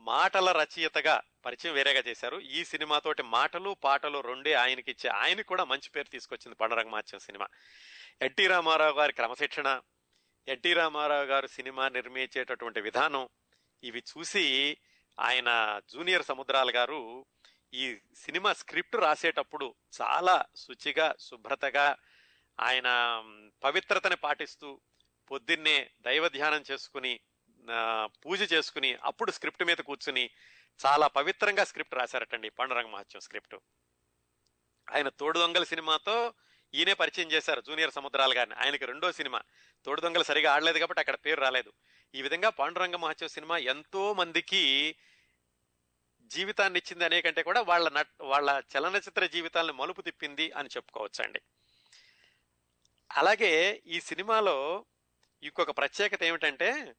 మాటల 0.09 0.51
రచయితగా 0.51 1.15
పరిచయం 1.45 1.73
వేరేగా 1.73 2.03
చేశారు. 2.07 2.37
ఈ 2.39 2.65
సినిమాతోటి 2.65 3.23
మాటలు 3.23 3.71
పాటలు 3.83 4.19
రెండే 4.19 4.53
ఆయనకి 4.53 4.91
ఇచ్చే 4.91 5.09
ఆయన 5.09 5.41
కూడా 5.41 5.63
మంచి 5.63 5.89
పేరు 5.89 6.09
తీసుకొచ్చింది 6.11 6.55
పండరంగమాచ్యం 6.55 7.19
సినిమా. 7.19 7.47
ఎన్టీ 8.21 8.47
రామారావు 8.47 8.93
గారి 8.99 9.13
క్రమశిక్షణ 9.13 9.81
ఎన్టీ 10.47 10.73
రామారావు 10.73 11.25
గారు 11.25 11.47
సినిమా 11.47 11.89
నిర్మించేటటువంటి 11.89 12.81
విధానం 12.81 13.29
ఇవి 13.83 14.03
చూసి 14.11 14.45
ఆయన 15.19 15.49
జూనియర్ 15.91 16.23
సముద్రాల 16.23 16.69
గారు 16.75 17.25
ఈ 17.73 17.85
సినిమా 18.15 18.53
స్క్రిప్ట్ 18.53 18.95
రాసేటప్పుడు 18.95 19.75
చాలా 20.01 20.45
శుచిగా 20.55 21.07
శుభ్రతగా 21.19 21.87
ఆయన 22.59 22.87
పవిత్రతని 23.63 24.15
పాటిస్తూ 24.15 24.69
పొద్దున్నే 25.31 25.89
దైవ 26.01 26.27
ధ్యానం 26.27 26.63
చేసుకుని 26.71 27.19
పూజ 28.05 28.53
చేసుకుని 28.53 28.97
అప్పుడు 29.03 29.31
స్క్రిప్ట్ 29.31 29.63
మీద 29.63 29.77
కూర్చుని 29.77 30.29
చాలా 30.85 31.07
పవిత్రంగా 31.07 31.63
స్క్రిప్ట్ 31.63 31.95
రాశారటండి 31.95 32.49
పాండురంగ 32.49 32.87
మహత్యం 32.87 33.19
స్క్రిప్ట్. 33.19 33.55
ఆయన 34.91 35.09
తోడు 35.09 35.39
దొంగల 35.39 35.63
సినిమాతో 35.63 36.33
ఈయనే 36.73 36.93
పరిచయం 36.93 37.31
చేశారు 37.31 37.61
జూనియర్ 37.61 37.91
సముద్రాలు 37.91 38.33
గారిని. 38.33 38.55
ఆయనకి 38.55 38.85
రెండో 38.85 39.11
సినిమా. 39.11 39.41
తోడు 39.85 40.01
దొంగలు 40.01 40.23
సరిగా 40.23 40.53
ఆడలేదు 40.53 40.79
కాబట్టి 40.79 40.99
అక్కడ 40.99 41.15
పేరు 41.15 41.41
రాలేదు. 41.41 41.73
ఈ 42.15 42.21
విధంగా 42.21 42.49
పాండురంగ 42.49 42.95
మహత్యం 42.95 43.29
సినిమా 43.29 43.57
ఎంతో 43.57 44.13
మందికి 44.13 44.95
జీవితాన్ని 46.21 46.79
ఇచ్చింది 46.79 47.05
అనే 47.05 47.21
కంటే 47.21 47.43
కూడా 47.43 47.61
వాళ్ళ 47.61 47.89
నట్ 47.89 48.09
వాళ్ళ 48.21 48.63
చలనచిత్ర 48.77 49.25
జీవితాలను 49.25 49.73
మలుపు 49.73 50.01
తిప్పింది 50.01 50.51
అని 50.51 50.69
చెప్పుకోవచ్చండి. 50.77 51.41
అలాగే 53.11 53.81
ఈ 53.85 53.99
సినిమాలో 53.99 54.85
ఇంకొక 55.43 55.77
ప్రత్యేకత 55.77 56.23
ఏమిటంటే 56.23 56.95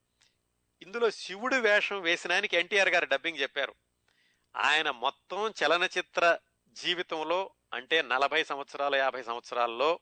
ఇందులో 0.82 1.10
శివుడు 1.10 1.56
వేషం 1.56 2.00
వేసిన 2.00 2.32
ఎన్టీఆర్ 2.32 2.88
గారు 2.88 3.04
డబ్బింగ్ 3.04 3.38
చెప్పారు. 3.38 3.75
ఆయన 4.56 4.90
మొత్తం 4.90 5.49
చలనచిత్ర 5.49 6.38
జీవితంలో 6.72 7.50
అంటే 7.72 8.02
నలభై 8.02 8.44
సంవత్సరాలు 8.44 8.96
యాభై 8.96 9.22
సంవత్సరాల్లో 9.22 10.00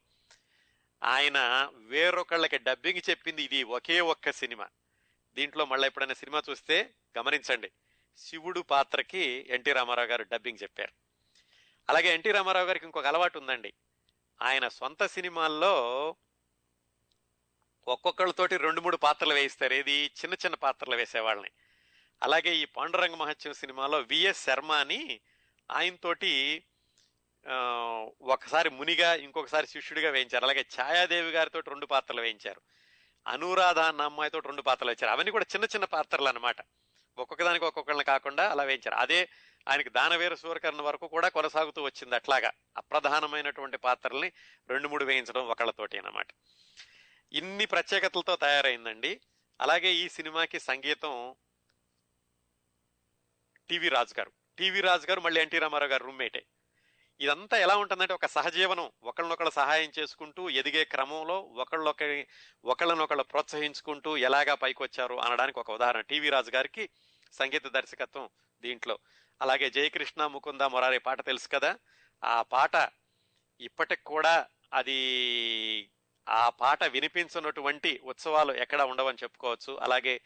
ఆయన 1.05 1.71
వేరొకళ్ళకి 1.75 2.59
డబ్బింగ్ 2.59 3.11
చెప్పింది 3.11 3.43
ఇది 3.43 3.63
ఒకే 3.63 4.01
ఒక్క 4.01 4.31
సినిమా. 4.31 4.69
దీంట్లో 5.35 5.65
మళ్ళీ 5.65 5.87
ఎప్పుడైనా 5.87 6.15
సినిమా 6.15 6.43
చూస్తే 6.51 6.95
గమనించండి. 7.19 7.71
శివుడు 8.17 8.61
పాత్రకి 8.61 9.47
ఎన్టీ 9.51 9.73
రామారావు 9.73 10.09
గారు 10.09 10.23
డబ్బింగ్ 10.23 10.63
చెప్పారు. 10.63 10.93
అలాగే 11.89 12.15
ఎన్టీ 12.15 12.33
రామారావు 12.33 12.67
గారికి 12.67 12.85
ఇంకొక 12.85 13.07
అలవాటు 13.07 13.39
ఉందండి. 13.39 13.73
ఆయన 14.43 14.69
సొంత 14.69 15.07
సినిమాల్లో 15.07 16.17
ఒక్కొక్కళ్ళతోటి 17.89 18.57
రెండు 18.57 18.81
మూడు 18.81 18.97
పాత్రలు 18.97 19.35
వేయిస్తారు. 19.35 19.75
ఏది 19.75 19.95
చిన్న 20.07 20.35
చిన్న 20.35 20.55
పాత్రలు 20.55 20.97
వేసేవాళ్ళని. 20.97 21.51
అలాగే 22.23 22.55
ఈ 22.55 22.65
పాండురంగ 22.65 23.15
మహత్యం 23.15 23.53
సినిమాలో 23.53 23.99
విఎస్ 24.01 24.45
శర్మ 24.45 24.73
అని 24.73 25.21
ఆయనతోటి 25.71 26.65
ఒకసారి 28.23 28.71
మునిగా 28.71 29.15
ఇంకొకసారి 29.15 29.67
శిష్యుడిగా 29.67 30.11
వేయించారు. 30.11 30.45
అలాగే 30.45 30.65
ఛాయాదేవి 30.77 31.31
గారితో 31.31 31.61
రెండు 31.61 31.87
పాత్రలు 31.87 32.21
వేయించారు. 32.21 32.61
అనురాధ 33.27 33.79
అన్న 33.79 34.03
అమ్మాయితో 34.03 34.39
రెండు 34.39 34.63
పాత్రలు 34.63 34.91
వేయించారు. 34.91 35.13
అవన్నీ 35.13 35.31
కూడా 35.31 35.47
చిన్న 35.55 35.65
చిన్న 35.65 35.85
పాత్రలు 35.85 36.29
అనమాట 36.29 36.57
ఒక్కొక్కదానికి 37.19 37.65
ఒక్కొక్కరిని 37.65 38.05
కాకుండా 38.05 38.51
అలా 38.51 38.65
వేయించారు. 38.65 38.97
అదే 38.97 39.29
ఆయనకి 39.69 39.91
దానవీర 39.91 40.35
సూరకర్ణ 40.35 40.81
వరకు 40.81 41.07
కూడా 41.09 41.29
కొనసాగుతూ 41.29 41.83
వచ్చింది 41.83 42.15
అట్లాగా. 42.15 42.51
అప్రధానమైనటువంటి 42.77 43.77
పాత్రల్ని 43.77 44.33
రెండు 44.69 44.89
మూడు 44.89 45.05
వేయించడం 45.05 45.43
ఒకళ్ళతోటి 45.47 45.99
అనమాట 45.99 46.29
ఇన్ని 47.33 47.67
ప్రత్యేకతలతో 47.67 48.37
తయారైందండి. 48.37 49.21
అలాగే 49.61 49.93
ఈ 49.93 50.09
సినిమాకి 50.09 50.61
సంగీతం 50.61 51.35
టీవీ 53.71 53.89
రాజు 53.89 54.15
గారు. 54.19 54.33
టీవీ 54.59 54.81
రాజు 54.81 55.07
గారు 55.07 55.21
మళ్ళీ 55.21 55.41
ఎన్టీ 55.41 55.59
రామారావు 55.59 55.91
గారు 55.91 56.05
రూమ్మేటే. 56.05 56.47
ఇదంతా 57.21 57.59
ఎలా 57.59 57.77
ఉంటుందంటే 57.77 58.15
ఒక 58.15 58.27
సహజీవనం. 58.27 58.93
ఒకళ్ళనొకళ్ళు 59.03 59.51
సహాయం 59.51 59.93
చేసుకుంటూ 59.99 60.49
ఎదిగే 60.49 60.85
క్రమంలో 60.85 61.41
ఒకళ్ళొకరి 61.41 62.27
ఒకళ్ళనొకళ్ళు 62.65 63.23
ప్రోత్సహించుకుంటూ 63.23 64.17
ఎలాగా 64.17 64.55
పైకి 64.55 64.83
వచ్చారు 64.83 65.15
అనడానికి 65.15 65.61
ఒక 65.61 65.71
ఉదాహరణ. 65.71 66.01
టీవీ 66.01 66.29
రాజు 66.31 66.51
గారికి 66.51 66.89
సంగీత 67.33 67.67
దర్శకత్వం 67.67 68.29
దీంట్లో. 68.63 68.99
అలాగే 69.43 69.71
జయకృష్ణ 69.71 70.27
ముకుంద 70.27 70.61
మొరారి 70.61 70.99
పాట 70.99 71.27
తెలుసు 71.27 71.49
కదా? 71.49 71.79
ఆ 72.25 72.43
పాట 72.43 72.91
ఇప్పటికి 73.61 74.05
కూడా 74.05 74.47
అది 74.73 75.91
ఆ 76.29 76.49
పాట 76.49 76.85
వినిపించినటువంటి 76.85 78.01
ఉత్సవాలు 78.05 78.53
ఎక్కడ 78.53 78.83
ఉండవని 78.83 79.19
చెప్పుకోవచ్చు. 79.23 79.79
అలాగే 79.83 80.21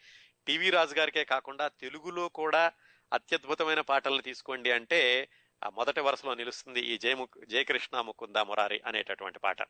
టీవీ 0.47 0.69
రాజు 0.69 0.95
గారికే 0.95 1.23
కాకుండా 1.23 1.67
తెలుగులో 1.67 2.27
కూడా 2.27 2.71
అత్యద్భుతమైన 3.13 3.81
పాటలను 3.81 4.21
తీసుకోండి 4.21 4.71
అంటే 4.71 5.29
ఆ 5.63 5.69
మొదటి 5.69 5.99
వరుసలో 5.99 6.33
నిలుస్తుంది 6.33 6.79
ఈ 6.79 6.97
జయము 6.97 7.27
జయకృష్ణ 7.47 8.01
ముకుంద 8.01 8.37
మురారి 8.37 8.81
అనేటటువంటి 8.85 9.39
పాట. 9.39 9.61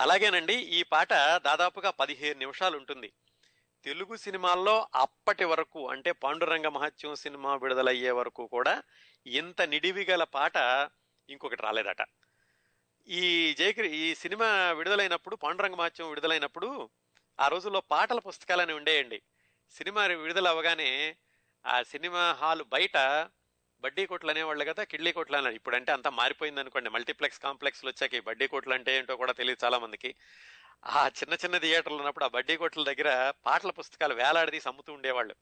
అలాగేనండి 0.00 0.54
ఈ 0.54 0.82
పాట 0.82 1.12
దాదాపుగా 1.36 1.90
పదిహేను 1.90 2.38
నిమిషాలు 2.38 2.76
ఉంటుంది. 2.76 3.12
తెలుగు 3.84 4.16
సినిమాల్లో 4.16 4.88
అప్పటి 4.94 5.44
వరకు 5.44 5.88
అంటే 5.88 6.12
పాండురంగ 6.12 6.66
మహత్యం 6.66 7.14
సినిమా 7.14 7.56
విడుదలయ్యే 7.56 8.10
వరకు 8.10 8.46
కూడా 8.46 8.82
ఇంత 9.26 9.62
నిడివి 9.62 10.04
గల 10.04 10.24
పాట 10.24 10.56
ఇంకొకటి 11.28 11.62
రాలేదట. 11.62 12.02
ఈ 13.06 13.54
జయకృ 13.58 13.84
ఈ 13.84 14.14
సినిమా 14.14 14.72
విడుదలైనప్పుడు 14.72 15.36
పాండురంగ 15.36 15.74
మహత్యం 15.74 16.08
విడుదలైనప్పుడు 16.08 16.90
ఆ 17.38 17.48
రోజుల్లో 17.48 17.80
పాటల 17.80 18.18
పుస్తకాలని 18.18 18.72
ఉండేయండి. 18.72 19.22
సినిమా 19.70 20.06
విడుదల 20.06 20.48
అవగానే 20.48 21.16
ఆ 21.66 21.82
సినిమా 21.82 22.32
హాల్ 22.32 22.62
బయట 22.62 22.96
బడ్డీ 23.82 24.06
కోట్లు 24.06 24.30
అనేవాళ్ళు 24.30 24.64
కదా 24.64 24.84
కిడ్లీ 24.84 25.12
కోట్లు 25.12 25.36
అన్నారు. 25.36 25.54
ఇప్పుడు 25.54 25.76
అంటే 25.76 25.92
అంతా 25.92 26.10
మారిపోయింది 26.10 26.60
అనుకోండి 26.60 26.90
మల్టీప్లెక్స్ 26.90 27.38
కాంప్లెక్స్లు 27.38 27.90
వచ్చాక 27.90 28.24
బడ్డీ 28.24 28.46
కోట్లు 28.46 28.74
అంటే 28.74 28.98
ఏంటో 28.98 29.16
కూడా 29.16 29.32
తెలియదు 29.32 29.64
చాలా 29.64 29.78
మందికి 29.78 30.14
ఆ 30.86 31.08
చిన్న 31.08 31.34
చిన్న 31.34 31.58
థియేటర్లు 31.58 31.96
ఉన్నప్పుడు 31.96 32.24
ఆ 32.24 32.28
బడ్డీ 32.28 32.56
కోట్ల 32.56 32.84
దగ్గర 32.84 33.32
పాటల 33.46 33.70
పుస్తకాలు 33.70 34.14
వేలాడదీసి 34.14 34.68
అమ్ముతూ 34.68 34.92
ఉండేవాళ్ళు. 34.92 35.34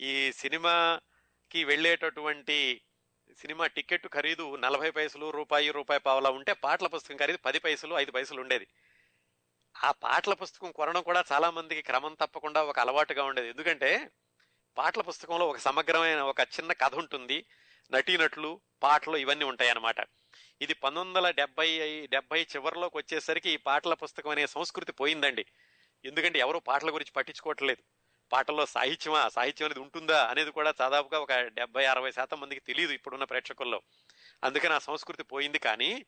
ఈ 0.00 0.32
సినిమాకి 0.32 1.64
వెళ్ళేటటువంటి 1.64 2.82
సినిమా 3.40 3.66
టికెట్ 3.66 4.06
ఖరీదు 4.06 4.56
నలభై 4.56 4.90
పైసలు 4.90 5.30
రూపాయి 5.30 5.70
రూపాయి 5.70 6.00
పావలా 6.00 6.30
ఉంటే 6.30 6.52
పాటల 6.52 6.86
పుస్తకం 6.86 7.16
ఖరీదు 7.16 7.38
పది 7.38 7.58
పైసలు 7.58 7.94
ఐదు 7.94 8.10
పైసలు 8.10 8.40
ఉండేది. 8.40 8.66
ఆ 9.84 9.90
పాటల 9.90 10.32
పుస్తకం 10.32 10.72
కొనడం 10.72 11.02
కూడా 11.02 11.24
చాలా 11.32 11.50
మందికి 11.50 11.82
క్రమం 11.82 12.16
తప్పకుండా 12.20 12.62
ఒక 12.62 12.78
అలవాటుగా 12.78 13.24
ఉండేది. 13.24 13.48
ఎందుకంటే 13.48 14.10
పాటల 14.76 15.00
పుస్తకంలో 15.00 15.48
ఒక 15.48 15.56
సమగ్రమైన 15.56 16.20
ఒక 16.20 16.40
చిన్న 16.40 16.72
కథ 16.72 16.94
ఉంటుంది. 16.94 17.46
నటీనట్లు 17.92 18.60
పాటలు 18.82 19.16
ఇవన్నీ 19.16 19.44
ఉంటాయి 19.44 19.70
అన్నమాట 19.70 19.96
ఇది 20.62 20.74
పంతొమ్మిది 20.74 21.18
వందల 21.18 21.30
డెబ్బై 21.30 22.06
డెబ్బై 22.06 22.42
చివరిలోకి 22.42 22.96
వచ్చేసరికి 22.96 23.50
ఈ 23.50 23.56
పాటల 23.56 23.94
పుస్తకం 23.94 24.30
అనే 24.30 24.46
సంస్కృతి 24.46 24.92
పోయిందండి. 24.92 25.46
ఎందుకంటే 26.04 26.38
ఎవరు 26.38 26.58
పాటల 26.58 26.94
గురించి 26.94 27.12
పట్టించుకోవట్లేదు. 27.12 27.82
పాటల్లో 28.32 28.66
సాహిత్యమా? 28.66 29.28
సాహిత్యం 29.28 29.66
అనేది 29.66 29.80
ఉంటుందా 29.80 30.26
అనేది 30.26 30.50
కూడా 30.50 30.70
దాదాపుగా 30.80 31.20
ఒక 31.20 31.32
డెబ్బై 31.32 31.84
అరవై 31.84 32.10
శాతం 32.10 32.40
మందికి 32.40 32.60
తెలియదు 32.60 32.92
ఇప్పుడున్న 32.92 33.24
ప్రేక్షకుల్లో. 33.24 33.82
అందుకని 34.44 34.72
ఆ 34.72 34.78
సంస్కృతి 34.78 35.22
పోయింది 35.22 35.58
కానీ 35.58 36.04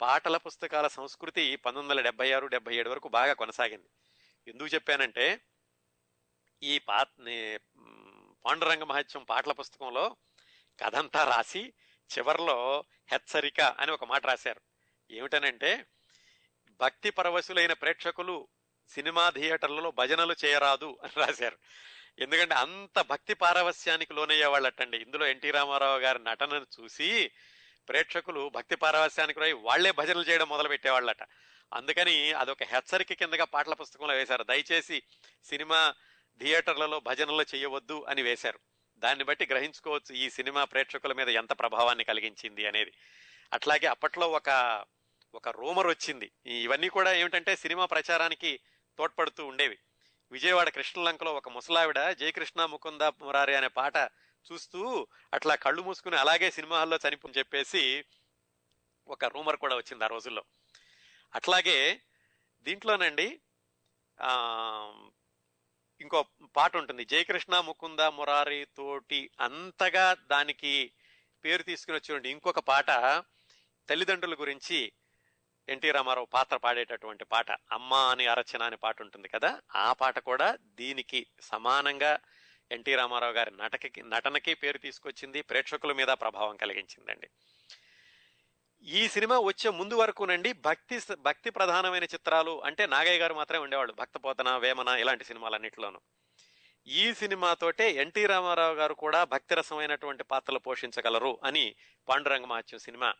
పాటల 0.00 0.36
పుస్తకాల 0.36 0.86
సంస్కృతి 0.86 1.56
పంతొమ్మిది 1.56 1.92
వందల 1.92 2.04
డెబ్బై 2.04 2.32
ఆరు 2.32 2.46
డెబ్బై 2.46 2.74
ఏడు 2.74 2.90
వరకు 2.90 3.08
బాగా 3.08 3.32
కొనసాగింది. 3.32 3.88
ఎందుకు 4.48 4.74
చెప్పానంటే 4.74 5.40
ఈ 6.62 6.78
పా 6.78 7.02
పాండురంగ 8.46 8.82
మహత్యం 8.82 9.24
పాటల 9.24 9.52
పుస్తకంలో 9.52 10.16
కథంతా 10.80 11.24
రాసి 11.24 11.72
చివరిలో 12.10 12.84
హెచ్చరిక 13.10 13.60
అని 13.60 13.92
ఒక 13.92 14.04
మాట 14.04 14.26
రాశారు. 14.26 14.60
ఏమిటనంటే 15.10 15.86
భక్తి 16.80 17.10
పరవశులైన 17.10 17.72
ప్రేక్షకులు 17.72 18.48
సినిమా 18.92 19.30
థియేటర్లలో 19.30 19.90
భజనలు 19.90 20.34
చేయరాదు 20.44 20.98
అని 21.02 21.20
రాశారు. 21.20 21.58
ఎందుకంటే 22.18 22.54
అంత 22.54 23.00
భక్తి 23.00 23.34
పారవస్యానికి 23.34 24.14
లోనయ్యే 24.14 24.46
వాళ్ళటండి 24.46 24.98
ఇందులో 24.98 25.26
ఎన్టీ 25.26 25.50
రామారావు 25.50 25.98
గారి 25.98 26.24
నటనను 26.24 26.66
చూసి 26.80 27.30
ప్రేక్షకులు 27.88 28.48
భక్తి 28.48 28.76
పారవస్యానికి 28.76 29.40
రాయి 29.40 29.52
వాళ్ళే 29.52 29.90
భజనలు 29.90 30.22
చేయడం 30.22 30.48
మొదలు 30.48 30.68
పెట్టేవాళ్ళట 30.68 31.22
అందుకని 31.74 32.32
అదొక 32.32 32.62
హెచ్చరిక 32.62 33.12
కిందగా 33.12 33.44
పాటల 33.44 33.74
పుస్తకంలో 33.74 34.14
వేశారు. 34.14 34.42
దయచేసి 34.42 35.02
సినిమా 35.44 35.94
థియేటర్లలో 36.38 37.00
భజనలు 37.00 37.44
చేయవద్దు 37.54 38.06
అని 38.08 38.22
వేశారు. 38.22 38.60
దాన్ని 38.98 39.24
బట్టి 39.24 39.46
గ్రహించుకోవచ్చు 39.46 40.14
ఈ 40.14 40.30
సినిమా 40.30 40.64
ప్రేక్షకుల 40.64 41.12
మీద 41.12 41.28
ఎంత 41.28 41.52
ప్రభావాన్ని 41.52 42.04
కలిగించింది 42.04 42.66
అనేది. 42.66 42.92
అట్లాగే 43.52 43.86
అప్పట్లో 43.86 44.30
ఒక 44.30 44.84
ఒక 45.34 45.48
రూమర్ 45.48 45.86
వచ్చింది. 45.86 46.32
ఇవన్నీ 46.46 46.88
కూడా 46.88 47.12
ఏమిటంటే 47.12 47.56
సినిమా 47.56 47.84
ప్రచారానికి 47.84 48.60
తోడ్పడుతూ 48.98 49.46
ఉండేవి. 49.46 49.78
విజయవాడ 50.32 50.68
కృష్ణలంకలో 50.68 51.34
ఒక 51.34 51.48
ముసలావిడ 51.48 52.10
జయకృష్ణ 52.10 52.64
ముకుంద 52.64 53.02
మురారి 53.02 53.54
అనే 53.54 53.68
పాట 53.68 53.96
చూస్తూ 54.52 55.06
అట్లా 55.34 55.54
కళ్ళు 55.54 55.82
మూసుకుని 55.82 56.16
అలాగే 56.16 56.50
సినిమా 56.50 56.78
హాల్లో 56.78 56.98
చనిపోని 57.08 57.38
చెప్పేసి 57.38 58.04
ఒక 59.08 59.24
రూమర్ 59.24 59.56
కూడా 59.56 59.76
వచ్చింది 59.76 60.04
ఆ 60.04 60.06
రోజుల్లో. 60.06 60.44
అట్లాగే 61.34 62.00
దీంట్లోనండి 62.62 63.40
ఇంకో 66.00 66.24
పాట 66.56 66.76
ఉంటుంది. 66.76 67.04
జయకృష్ణ 67.04 67.60
ముకుంద 67.60 68.00
మురారి 68.00 68.66
తోటి 68.76 69.30
అంతగా 69.40 70.14
దానికి 70.14 70.92
పేరు 71.44 71.62
తీసుకుని 71.62 71.96
వచ్చి 71.96 72.30
ఇంకొక 72.30 72.58
పాట 72.58 72.90
తల్లిదండ్రుల 73.88 74.34
గురించి 74.34 74.92
ఎన్టీ 75.68 75.90
రామారావు 75.90 76.26
పాత్ర 76.26 76.56
పాడేటటువంటి 76.56 77.24
పాట 77.24 77.50
అమ్మ 77.50 77.94
అని 77.94 78.26
అరచన 78.26 78.62
అనే 78.62 78.76
పాట 78.76 79.02
ఉంటుంది 79.02 79.28
కదా 79.28 79.60
ఆ 79.74 79.92
పాట 79.92 80.18
కూడా 80.18 80.58
దీనికి 80.64 81.26
సమానంగా 81.40 82.18
ఎన్టీ 82.70 82.94
రామారావు 82.94 83.32
గారి 83.32 83.50
నటకి 83.50 84.02
నటనకి 84.02 84.54
పేరు 84.54 84.78
తీసుకొచ్చింది 84.78 85.42
ప్రేక్షకుల 85.42 85.92
మీద 85.92 86.06
ప్రభావం 86.06 86.56
కలిగించిందండి. 86.56 87.28
ఈ 88.82 89.08
సినిమా 89.08 89.38
వచ్చే 89.38 89.70
ముందు 89.70 89.94
వరకునండి 89.94 90.52
భక్తి 90.52 91.00
భక్తి 91.20 91.50
ప్రధానమైన 91.50 92.04
చిత్రాలు 92.04 92.62
అంటే 92.64 92.86
నాగయ్య 92.86 93.18
గారు 93.18 93.34
మాత్రమే 93.34 93.58
ఉండేవాళ్ళు 93.58 93.92
భక్తపోతన 93.92 94.56
వేమన 94.56 94.88
ఇలాంటి 94.88 95.24
సినిమాలన్నింటిలోనూ. 95.24 96.00
ఈ 96.86 97.14
సినిమాతోటే 97.14 97.92
ఎన్టీ 97.92 98.26
రామారావు 98.26 98.74
గారు 98.74 98.94
కూడా 98.94 99.24
భక్తిరసమైనటువంటి 99.24 100.24
పాత్రలు 100.24 100.58
పోషించగలరు 100.58 101.38
అని 101.44 101.74
పాండురంగ 102.08 102.44
మహత్యం 102.44 102.80
సినిమా 102.80 103.14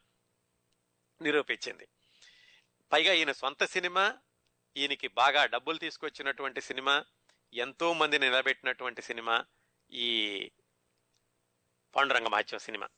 నిరూపించింది. 1.22 1.88
పైగా 2.92 3.12
ఈయన 3.14 3.32
సొంత 3.32 3.64
సినిమా 3.64 4.14
ఈయనకి 4.76 5.08
బాగా 5.08 5.46
డబ్బులు 5.46 5.78
తీసుకొచ్చినటువంటి 5.78 6.60
సినిమా 6.60 7.04
ఎంతో 7.54 7.92
మందిని 7.92 8.26
నిలబెట్టినటువంటి 8.26 9.02
సినిమా 9.02 9.44
ఈ 9.92 10.50
పాండురంగ 11.96 12.26
మహత్యం 12.26 12.60
సినిమా. 12.60 12.88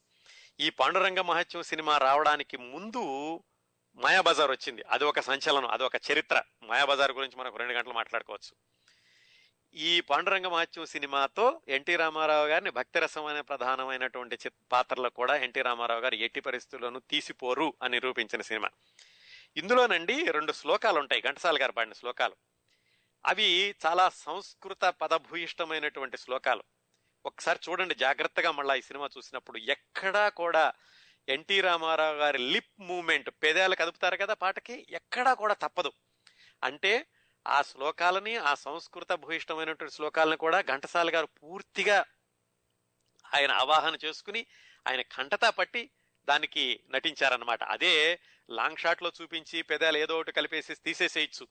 ఈ 0.60 0.70
పాండురంగ 0.70 1.20
మహత్యం 1.20 1.62
సినిమా 1.62 1.98
రావడానికి 1.98 2.56
ముందు 2.56 3.02
మాయాబజార్ 3.94 4.50
వచ్చింది. 4.50 4.82
అది 4.82 5.04
ఒక 5.04 5.20
సంచలనం 5.20 5.66
అది 5.66 5.82
ఒక 5.82 5.96
చరిత్ర. 5.96 6.42
మాయాబజార్ 6.62 7.12
గురించి 7.12 7.36
మనకు 7.36 7.56
రెండు 7.56 7.72
గంటలు 7.72 7.92
మాట్లాడుకోవచ్చు. 7.92 8.56
ఈ 9.74 10.00
పాండురంగ 10.00 10.46
మహత్యం 10.46 10.86
సినిమాతో 10.86 11.60
ఎన్టీ 11.68 11.96
రామారావు 11.96 12.46
గారిని 12.46 12.70
భక్తిరసం 12.70 13.24
అనే 13.24 13.40
ప్రధానమైనటువంటి 13.40 14.50
పాత్రలో 14.72 15.10
కూడా 15.10 15.36
ఎన్టీ 15.36 15.62
రామారావు 15.62 16.00
గారు 16.00 16.14
ఎట్టి 16.14 16.40
పరిస్థితుల్లోనూ 16.40 17.00
తీసిపోరు 17.00 17.74
అని 17.82 17.96
నిరూపించిన 17.96 18.42
సినిమా. 18.42 18.68
ఇందులోనండి 19.56 20.24
రెండు 20.30 20.52
శ్లోకాలు 20.52 20.98
ఉంటాయి 20.98 21.22
ఘంటసాల 21.22 21.62
గారు 21.62 21.72
పాడిన 21.72 21.92
శ్లోకాలు. 21.92 22.36
అవి 23.26 23.74
చాలా 23.86 24.08
సంస్కృత 24.08 24.84
పదభూయిష్టమైనటువంటి 24.84 26.18
శ్లోకాలు. 26.18 26.64
ఒకసారి 27.26 27.58
చూడండి 27.68 27.94
జాగ్రత్తగా 27.94 28.50
మళ్ళీ 28.50 28.78
ఈ 28.78 28.82
సినిమా 28.82 29.08
చూసినప్పుడు. 29.18 29.58
ఎక్కడా 29.58 30.28
కూడా 30.28 30.72
ఎన్టీ 31.28 31.60
రామారావు 31.60 32.16
గారి 32.16 32.38
లిప్ 32.38 32.80
మూమెంట్ 32.80 33.30
పెదాలు 33.42 33.74
కదుపుతారు 33.74 34.16
కదా 34.16 34.34
పాటకి 34.34 34.86
ఎక్కడా 34.90 35.34
కూడా 35.34 35.54
తప్పదు. 35.54 35.92
అంటే 36.64 37.06
ఆ 37.46 37.62
శ్లోకాలని 37.62 38.36
ఆ 38.36 38.54
సంస్కృత 38.54 39.12
భూయిష్టమైనటువంటి 39.12 39.94
శ్లోకాలను 39.94 40.36
కూడా 40.36 40.60
ఘంటసాల 40.60 41.14
గారు 41.14 41.26
పూర్తిగా 41.26 42.04
ఆయన 43.34 43.50
అవాహన 43.50 43.98
చేసుకుని 44.04 44.46
ఆయన 44.88 45.00
కంటతా 45.00 45.50
పట్టి 45.50 45.90
దానికి 46.28 46.80
నటించారనమాట 46.90 47.62
అదే 47.62 48.20
లాంగ్ 48.50 48.76
షాట్లో 48.76 49.12
చూపించి 49.22 49.62
పెదాలు 49.62 49.98
ఏదో 49.98 50.16
ఒకటి 50.16 50.32
కలిపేసి 50.32 50.74
తీసేసేయచ్చు. 50.74 51.48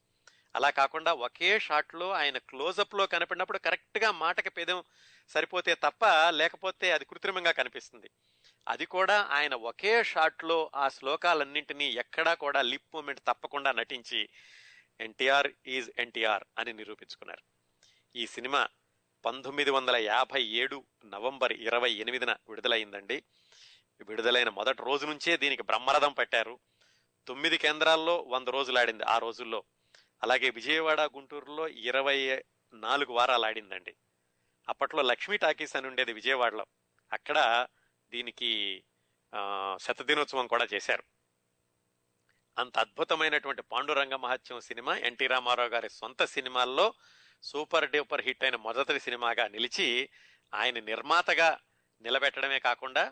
అలా 0.56 0.70
కాకుండా 0.70 1.14
ఒకే 1.14 1.60
షాట్లో 1.60 2.12
ఆయన 2.12 2.38
క్లోజప్లో 2.38 3.08
కనిపడినప్పుడు 3.08 3.58
కరెక్ట్ 3.58 4.00
మాటకి 4.12 4.50
పెదం 4.50 4.84
సరిపోతే 5.28 5.76
తప్ప 5.76 6.06
లేకపోతే 6.30 6.92
అది 6.92 7.06
కృత్రిమంగా 7.06 7.52
కనిపిస్తుంది. 7.52 8.10
అది 8.68 8.86
కూడా 8.86 9.28
ఆయన 9.32 9.54
ఒకే 9.54 10.04
షాట్లో 10.04 10.72
ఆ 10.76 10.90
శ్లోకాలన్నింటినీ 10.90 11.92
ఎక్కడా 11.92 12.34
కూడా 12.34 12.62
లిప్ 12.62 12.96
మూమెంట్ 12.96 13.20
తప్పకుండా 13.20 13.72
నటించి 13.72 14.30
ఎన్టీఆర్ 15.02 15.52
ఈజ్ 15.68 15.92
ఎన్టీఆర్ 16.00 16.44
అని 16.60 16.74
నిరూపించుకున్నారు. 16.74 17.42
ఈ 18.16 18.28
సినిమా 18.28 18.68
పంతొమ్మిది 19.26 19.72
వందల 19.72 19.96
యాభై 19.96 20.44
ఏడు 20.44 20.86
నవంబర్ 21.06 21.54
ఇరవై 21.54 21.92
ఎనిమిదిన 21.92 22.36
విడుదలైందండి. 22.50 23.24
విడుదలైన 24.04 24.50
మొదటి 24.50 24.82
రోజు 24.84 25.06
నుంచే 25.06 25.38
దీనికి 25.38 25.64
బ్రహ్మరథం 25.64 26.14
పెట్టారు. 26.14 26.60
తొమ్మిది 27.28 27.58
కేంద్రాల్లో 27.58 28.16
వంద 28.22 28.48
రోజులు 28.48 28.80
ఆడింది 28.80 29.04
ఆ 29.04 29.18
రోజుల్లో. 29.18 29.64
అలాగే 30.24 30.50
విజయవాడ 30.50 31.02
గుంటూరులో 31.02 31.68
ఇరవై 31.68 32.44
నాలుగు 32.74 33.14
వారాలు 33.14 33.46
ఆడిందండి. 33.46 33.96
అప్పట్లో 34.70 35.02
లక్ష్మీ 35.02 35.38
టాకీస్ 35.38 35.76
అని 35.76 35.88
ఉండేది 35.88 36.14
విజయవాడలో. 36.14 36.66
అక్కడ 37.14 37.68
దీనికి 38.12 38.84
శతదినోత్సవం 39.78 40.48
కూడా 40.48 40.68
చేశారు. 40.74 41.04
అంత 42.58 42.78
అద్భుతమైనటువంటి 42.80 43.62
పాండురంగ 43.62 44.16
మహత్యం 44.16 44.60
సినిమా 44.60 44.98
ఎన్టీ 44.98 45.28
రామారావు 45.28 45.70
గారి 45.70 45.90
సొంత 45.90 46.26
సినిమాల్లో 46.26 46.94
సూపర్ 47.44 47.92
డూపర్ 47.92 48.22
హిట్ 48.22 48.44
అయిన 48.44 48.56
మొదటి 48.56 49.00
సినిమాగా 49.00 49.48
నిలిచి 49.48 50.10
ఆయన 50.54 50.80
నిర్మాతగా 50.80 51.60
నిలబెట్టడమే 52.02 52.60
కాకుండా 52.60 53.12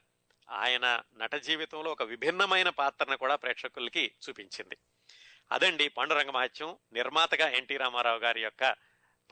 ఆయన 0.52 1.02
నట 1.18 1.36
జీవితంలో 1.36 1.92
ఒక 1.92 2.04
విభిన్నమైన 2.04 2.70
పాత్రను 2.70 3.18
కూడా 3.18 3.36
ప్రేక్షకులకి 3.36 4.16
చూపించింది. 4.30 4.78
అదండి 5.52 5.88
పాండురంగ 5.88 6.30
మహత్యం. 6.30 6.78
నిర్మాతగా 6.94 7.50
ఎన్టీ 7.50 7.78
రామారావు 7.78 8.20
గారి 8.20 8.42
యొక్క 8.42 8.76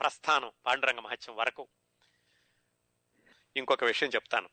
ప్రస్థానం 0.00 0.52
పాండురంగ 0.66 1.00
మహత్యం 1.00 1.36
వరకు. 1.36 1.68
ఇంకొక 3.56 3.84
విషయం 3.84 4.10
చెప్తాను. 4.14 4.48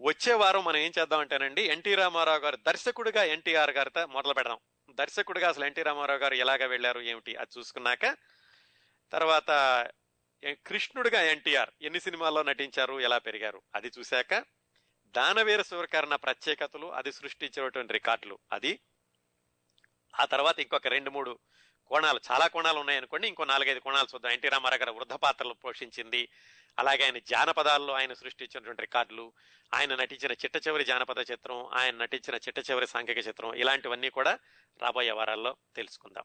వచ్చే 0.00 0.34
వారం 0.34 0.64
మనం 0.64 0.76
ఏం 0.76 0.92
చేద్దాం 0.98 1.20
అంటేనండి 1.20 1.62
ఎన్టీ 1.62 1.94
రామారావు 1.94 2.38
గారు 2.38 2.56
దర్శకుడిగా 2.56 3.24
ఎన్టీఆర్ 3.24 3.70
గారితో 3.70 4.06
మొదలు 4.06 4.34
పెడదాం. 4.34 4.58
దర్శకుడిగా 4.90 5.48
అసలు 5.48 5.64
ఎన్టీ 5.64 5.82
రామారావు 5.82 6.18
గారు 6.18 6.34
ఎలాగ 6.34 6.66
వెళ్ళారు 6.66 7.00
ఏమిటి 7.00 7.36
అది 7.36 7.58
చూసుకున్నాక 7.58 8.16
తర్వాత 9.12 9.50
కృష్ణుడిగా 10.66 11.22
ఎన్టీఆర్ 11.22 11.70
ఎన్ని 11.82 12.00
సినిమాల్లో 12.00 12.42
నటించారు 12.42 13.00
ఎలా 13.00 13.18
పెరిగారు 13.18 13.62
అది 13.74 13.90
చూశాక 13.98 14.59
దానవీర 15.16 15.62
సూరకర్ణ 15.62 16.14
ప్రత్యేకతలు 16.16 16.92
అది 16.92 17.12
సృష్టించినటువంటి 17.12 17.92
రికార్డులు. 17.92 18.38
అది 18.52 18.80
ఆ 20.20 20.24
తర్వాత 20.24 20.60
ఇంకొక 20.60 20.86
రెండు 20.86 21.10
మూడు 21.10 21.38
కోణాలు 21.86 22.20
చాలా 22.30 22.46
కోణాలు 22.46 22.78
ఉన్నాయనుకోండి 22.78 23.28
ఇంకో 23.28 23.44
నాలుగైదు 23.44 23.78
కోణాలు 23.78 24.06
చూద్దాం. 24.14 24.32
ఎన్టీ 24.32 24.48
రామారావు 24.48 24.78
గారు 24.78 24.92
వృద్ధ 24.92 25.12
పాత్రలు 25.12 25.52
పోషించింది. 25.52 26.28
అలాగే 26.78 27.04
ఆయన 27.04 27.18
జానపదాల్లో 27.18 27.94
ఆయన 27.94 28.12
సృష్టించినటువంటి 28.12 28.80
రికార్డులు 28.80 29.32
ఆయన 29.74 29.94
నటించిన 29.94 30.32
చిట్ట 30.32 30.68
చివరి 30.68 30.84
జానపద 30.84 31.30
చిత్రం 31.30 31.66
ఆయన 31.66 31.96
నటించిన 31.96 32.34
చిట్ట 32.34 32.70
చివరి 32.70 32.86
సాంఘిక 32.86 33.18
చిత్రం 33.18 33.54
ఇలాంటివన్నీ 33.54 34.10
కూడా 34.10 34.38
రాబోయే 34.82 35.10
వారాల్లో 35.10 35.56
తెలుసుకుందాం. 35.76 36.24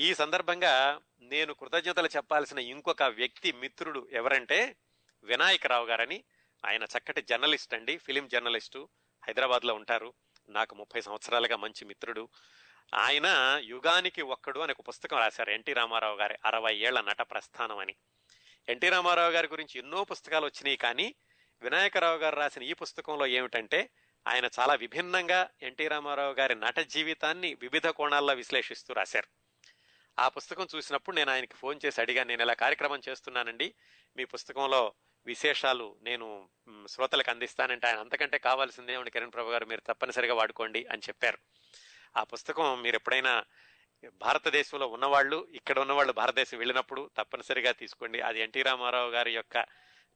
ఈ 0.00 0.14
సందర్భంగా 0.14 1.00
నేను 1.20 1.54
కృతజ్ఞతలు 1.54 2.08
చెప్పాల్సిన 2.16 2.58
ఇంకొక 2.58 3.02
వ్యక్తి 3.02 3.52
మిత్రుడు 3.52 4.08
ఎవరంటే 4.12 4.76
వినాయకరావు 5.24 5.86
గారని 5.86 6.24
ఆయన 6.66 6.84
చక్కటి 6.84 7.22
జర్నలిస్ట్ 7.22 7.74
అండి 7.74 7.96
ఫిలిం 7.96 8.28
జర్నలిస్టు. 8.28 8.88
హైదరాబాద్లో 9.26 9.74
ఉంటారు. 9.74 10.14
నాకు 10.48 10.74
ముప్పై 10.74 11.00
సంవత్సరాలుగా 11.00 11.56
మంచి 11.56 11.84
మిత్రుడు. 11.84 12.28
ఆయన 12.94 13.58
యుగానికి 13.64 14.22
ఒక్కడు 14.22 14.60
అనే 14.60 14.74
ఒక 14.78 14.88
పుస్తకం 14.88 15.18
రాశారు 15.18 15.50
ఎన్టీ 15.50 15.72
రామారావు 15.72 16.16
గారి 16.16 16.38
అరవై 16.44 16.76
ఏళ్ళ 16.76 17.00
నట 17.00 17.20
ప్రస్థానం 17.20 17.78
అని. 17.78 17.94
ఎన్టీ 18.68 18.88
రామారావు 18.88 19.30
గారి 19.30 19.48
గురించి 19.48 19.78
ఎన్నో 19.78 20.04
పుస్తకాలు 20.04 20.44
వచ్చినాయి 20.44 20.76
కానీ 20.76 21.14
వినాయకరావు 21.62 22.16
గారు 22.16 22.36
రాసిన 22.36 22.62
ఈ 22.62 22.72
పుస్తకంలో 22.72 23.26
ఏమిటంటే 23.26 23.90
ఆయన 24.26 24.48
చాలా 24.58 24.74
విభిన్నంగా 24.74 25.50
ఎన్టీ 25.62 25.88
రామారావు 25.88 26.32
గారి 26.32 26.54
నట 26.54 26.76
జీవితాన్ని 26.76 27.54
వివిధ 27.54 27.86
కోణాల్లో 27.86 28.34
విశ్లేషిస్తూ 28.34 28.94
రాశారు. 28.94 29.28
ఆ 30.18 30.28
పుస్తకం 30.28 30.66
చూసినప్పుడు 30.76 31.16
నేను 31.16 31.30
ఆయనకి 31.30 31.54
ఫోన్ 31.54 31.80
చేసి 31.84 32.00
అడిగాను 32.00 32.28
నేను 32.28 32.42
ఇలా 32.42 32.54
కార్యక్రమం 32.54 33.00
చేస్తున్నానండి. 33.08 33.74
మీ 34.16 34.24
పుస్తకంలో 34.24 34.94
విశేషాలు 35.26 35.96
నేను 36.02 36.48
శ్రోతలకు 36.88 37.30
అందిస్తానంటే 37.30 37.86
ఆయన 37.86 37.98
అంతకంటే 37.98 38.38
కావాల్సిందే 38.38 39.10
కిరణ్ 39.10 39.32
ప్రభు 39.32 39.50
గారు 39.50 39.64
మీరు 39.64 39.80
తప్పనిసరిగా 39.80 40.34
వాడుకోండి 40.34 40.86
అని 40.92 41.02
చెప్పారు. 41.08 41.38
ఆ 42.16 42.22
పుస్తకం 42.22 42.82
మీరు 42.82 42.94
ఎప్పుడైనా 42.96 43.44
భారతదేశంలో 44.12 44.86
ఉన్నవాళ్ళు 44.86 45.48
ఇక్కడ 45.52 45.78
ఉన్నవాళ్ళు 45.78 46.12
భారతదేశం 46.12 46.58
వెళ్ళినప్పుడు 46.58 47.10
తప్పనిసరిగా 47.16 47.72
తీసుకోండి. 47.72 48.20
అది 48.20 48.40
ఎన్టీ 48.40 48.62
రామారావు 48.62 49.10
గారి 49.10 49.32
యొక్క 49.32 49.66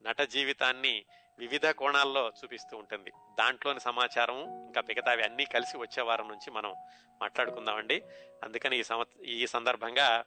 నట 0.03 0.21
జీవితాన్ని 0.21 1.05
వివిధ 1.39 1.67
కోణాల్లో 1.67 2.33
చూపిస్తూ 2.45 2.77
ఉంటుంది. 2.77 3.11
దాంట్లోని 3.11 3.81
సమాచారం 3.81 4.67
ఇంకా 4.67 4.81
మిగతావి 4.81 5.23
అన్నీ 5.23 5.45
కలిసి 5.45 5.77
వచ్చే 5.77 6.03
వారం 6.03 6.29
నుంచి 6.29 6.51
మనం 6.51 6.75
మాట్లాడుకుందామండి. 7.23 8.03
అందుకని 8.45 8.79
ఈ 8.79 8.83
సంవ 8.83 9.05
ఈ 9.25 9.47
సందర్భంగా 9.47 10.25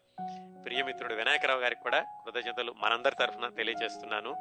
ప్రియమిత్రుడు 0.65 1.13
వినాయకరావు 1.13 1.59
గారికి 1.59 1.81
కూడా 1.81 2.05
కృతజ్ఞతలు 2.25 2.73
మనందరి 2.77 3.15
తరఫున 3.15 3.49
తెలియజేస్తున్నాను. 3.49 4.35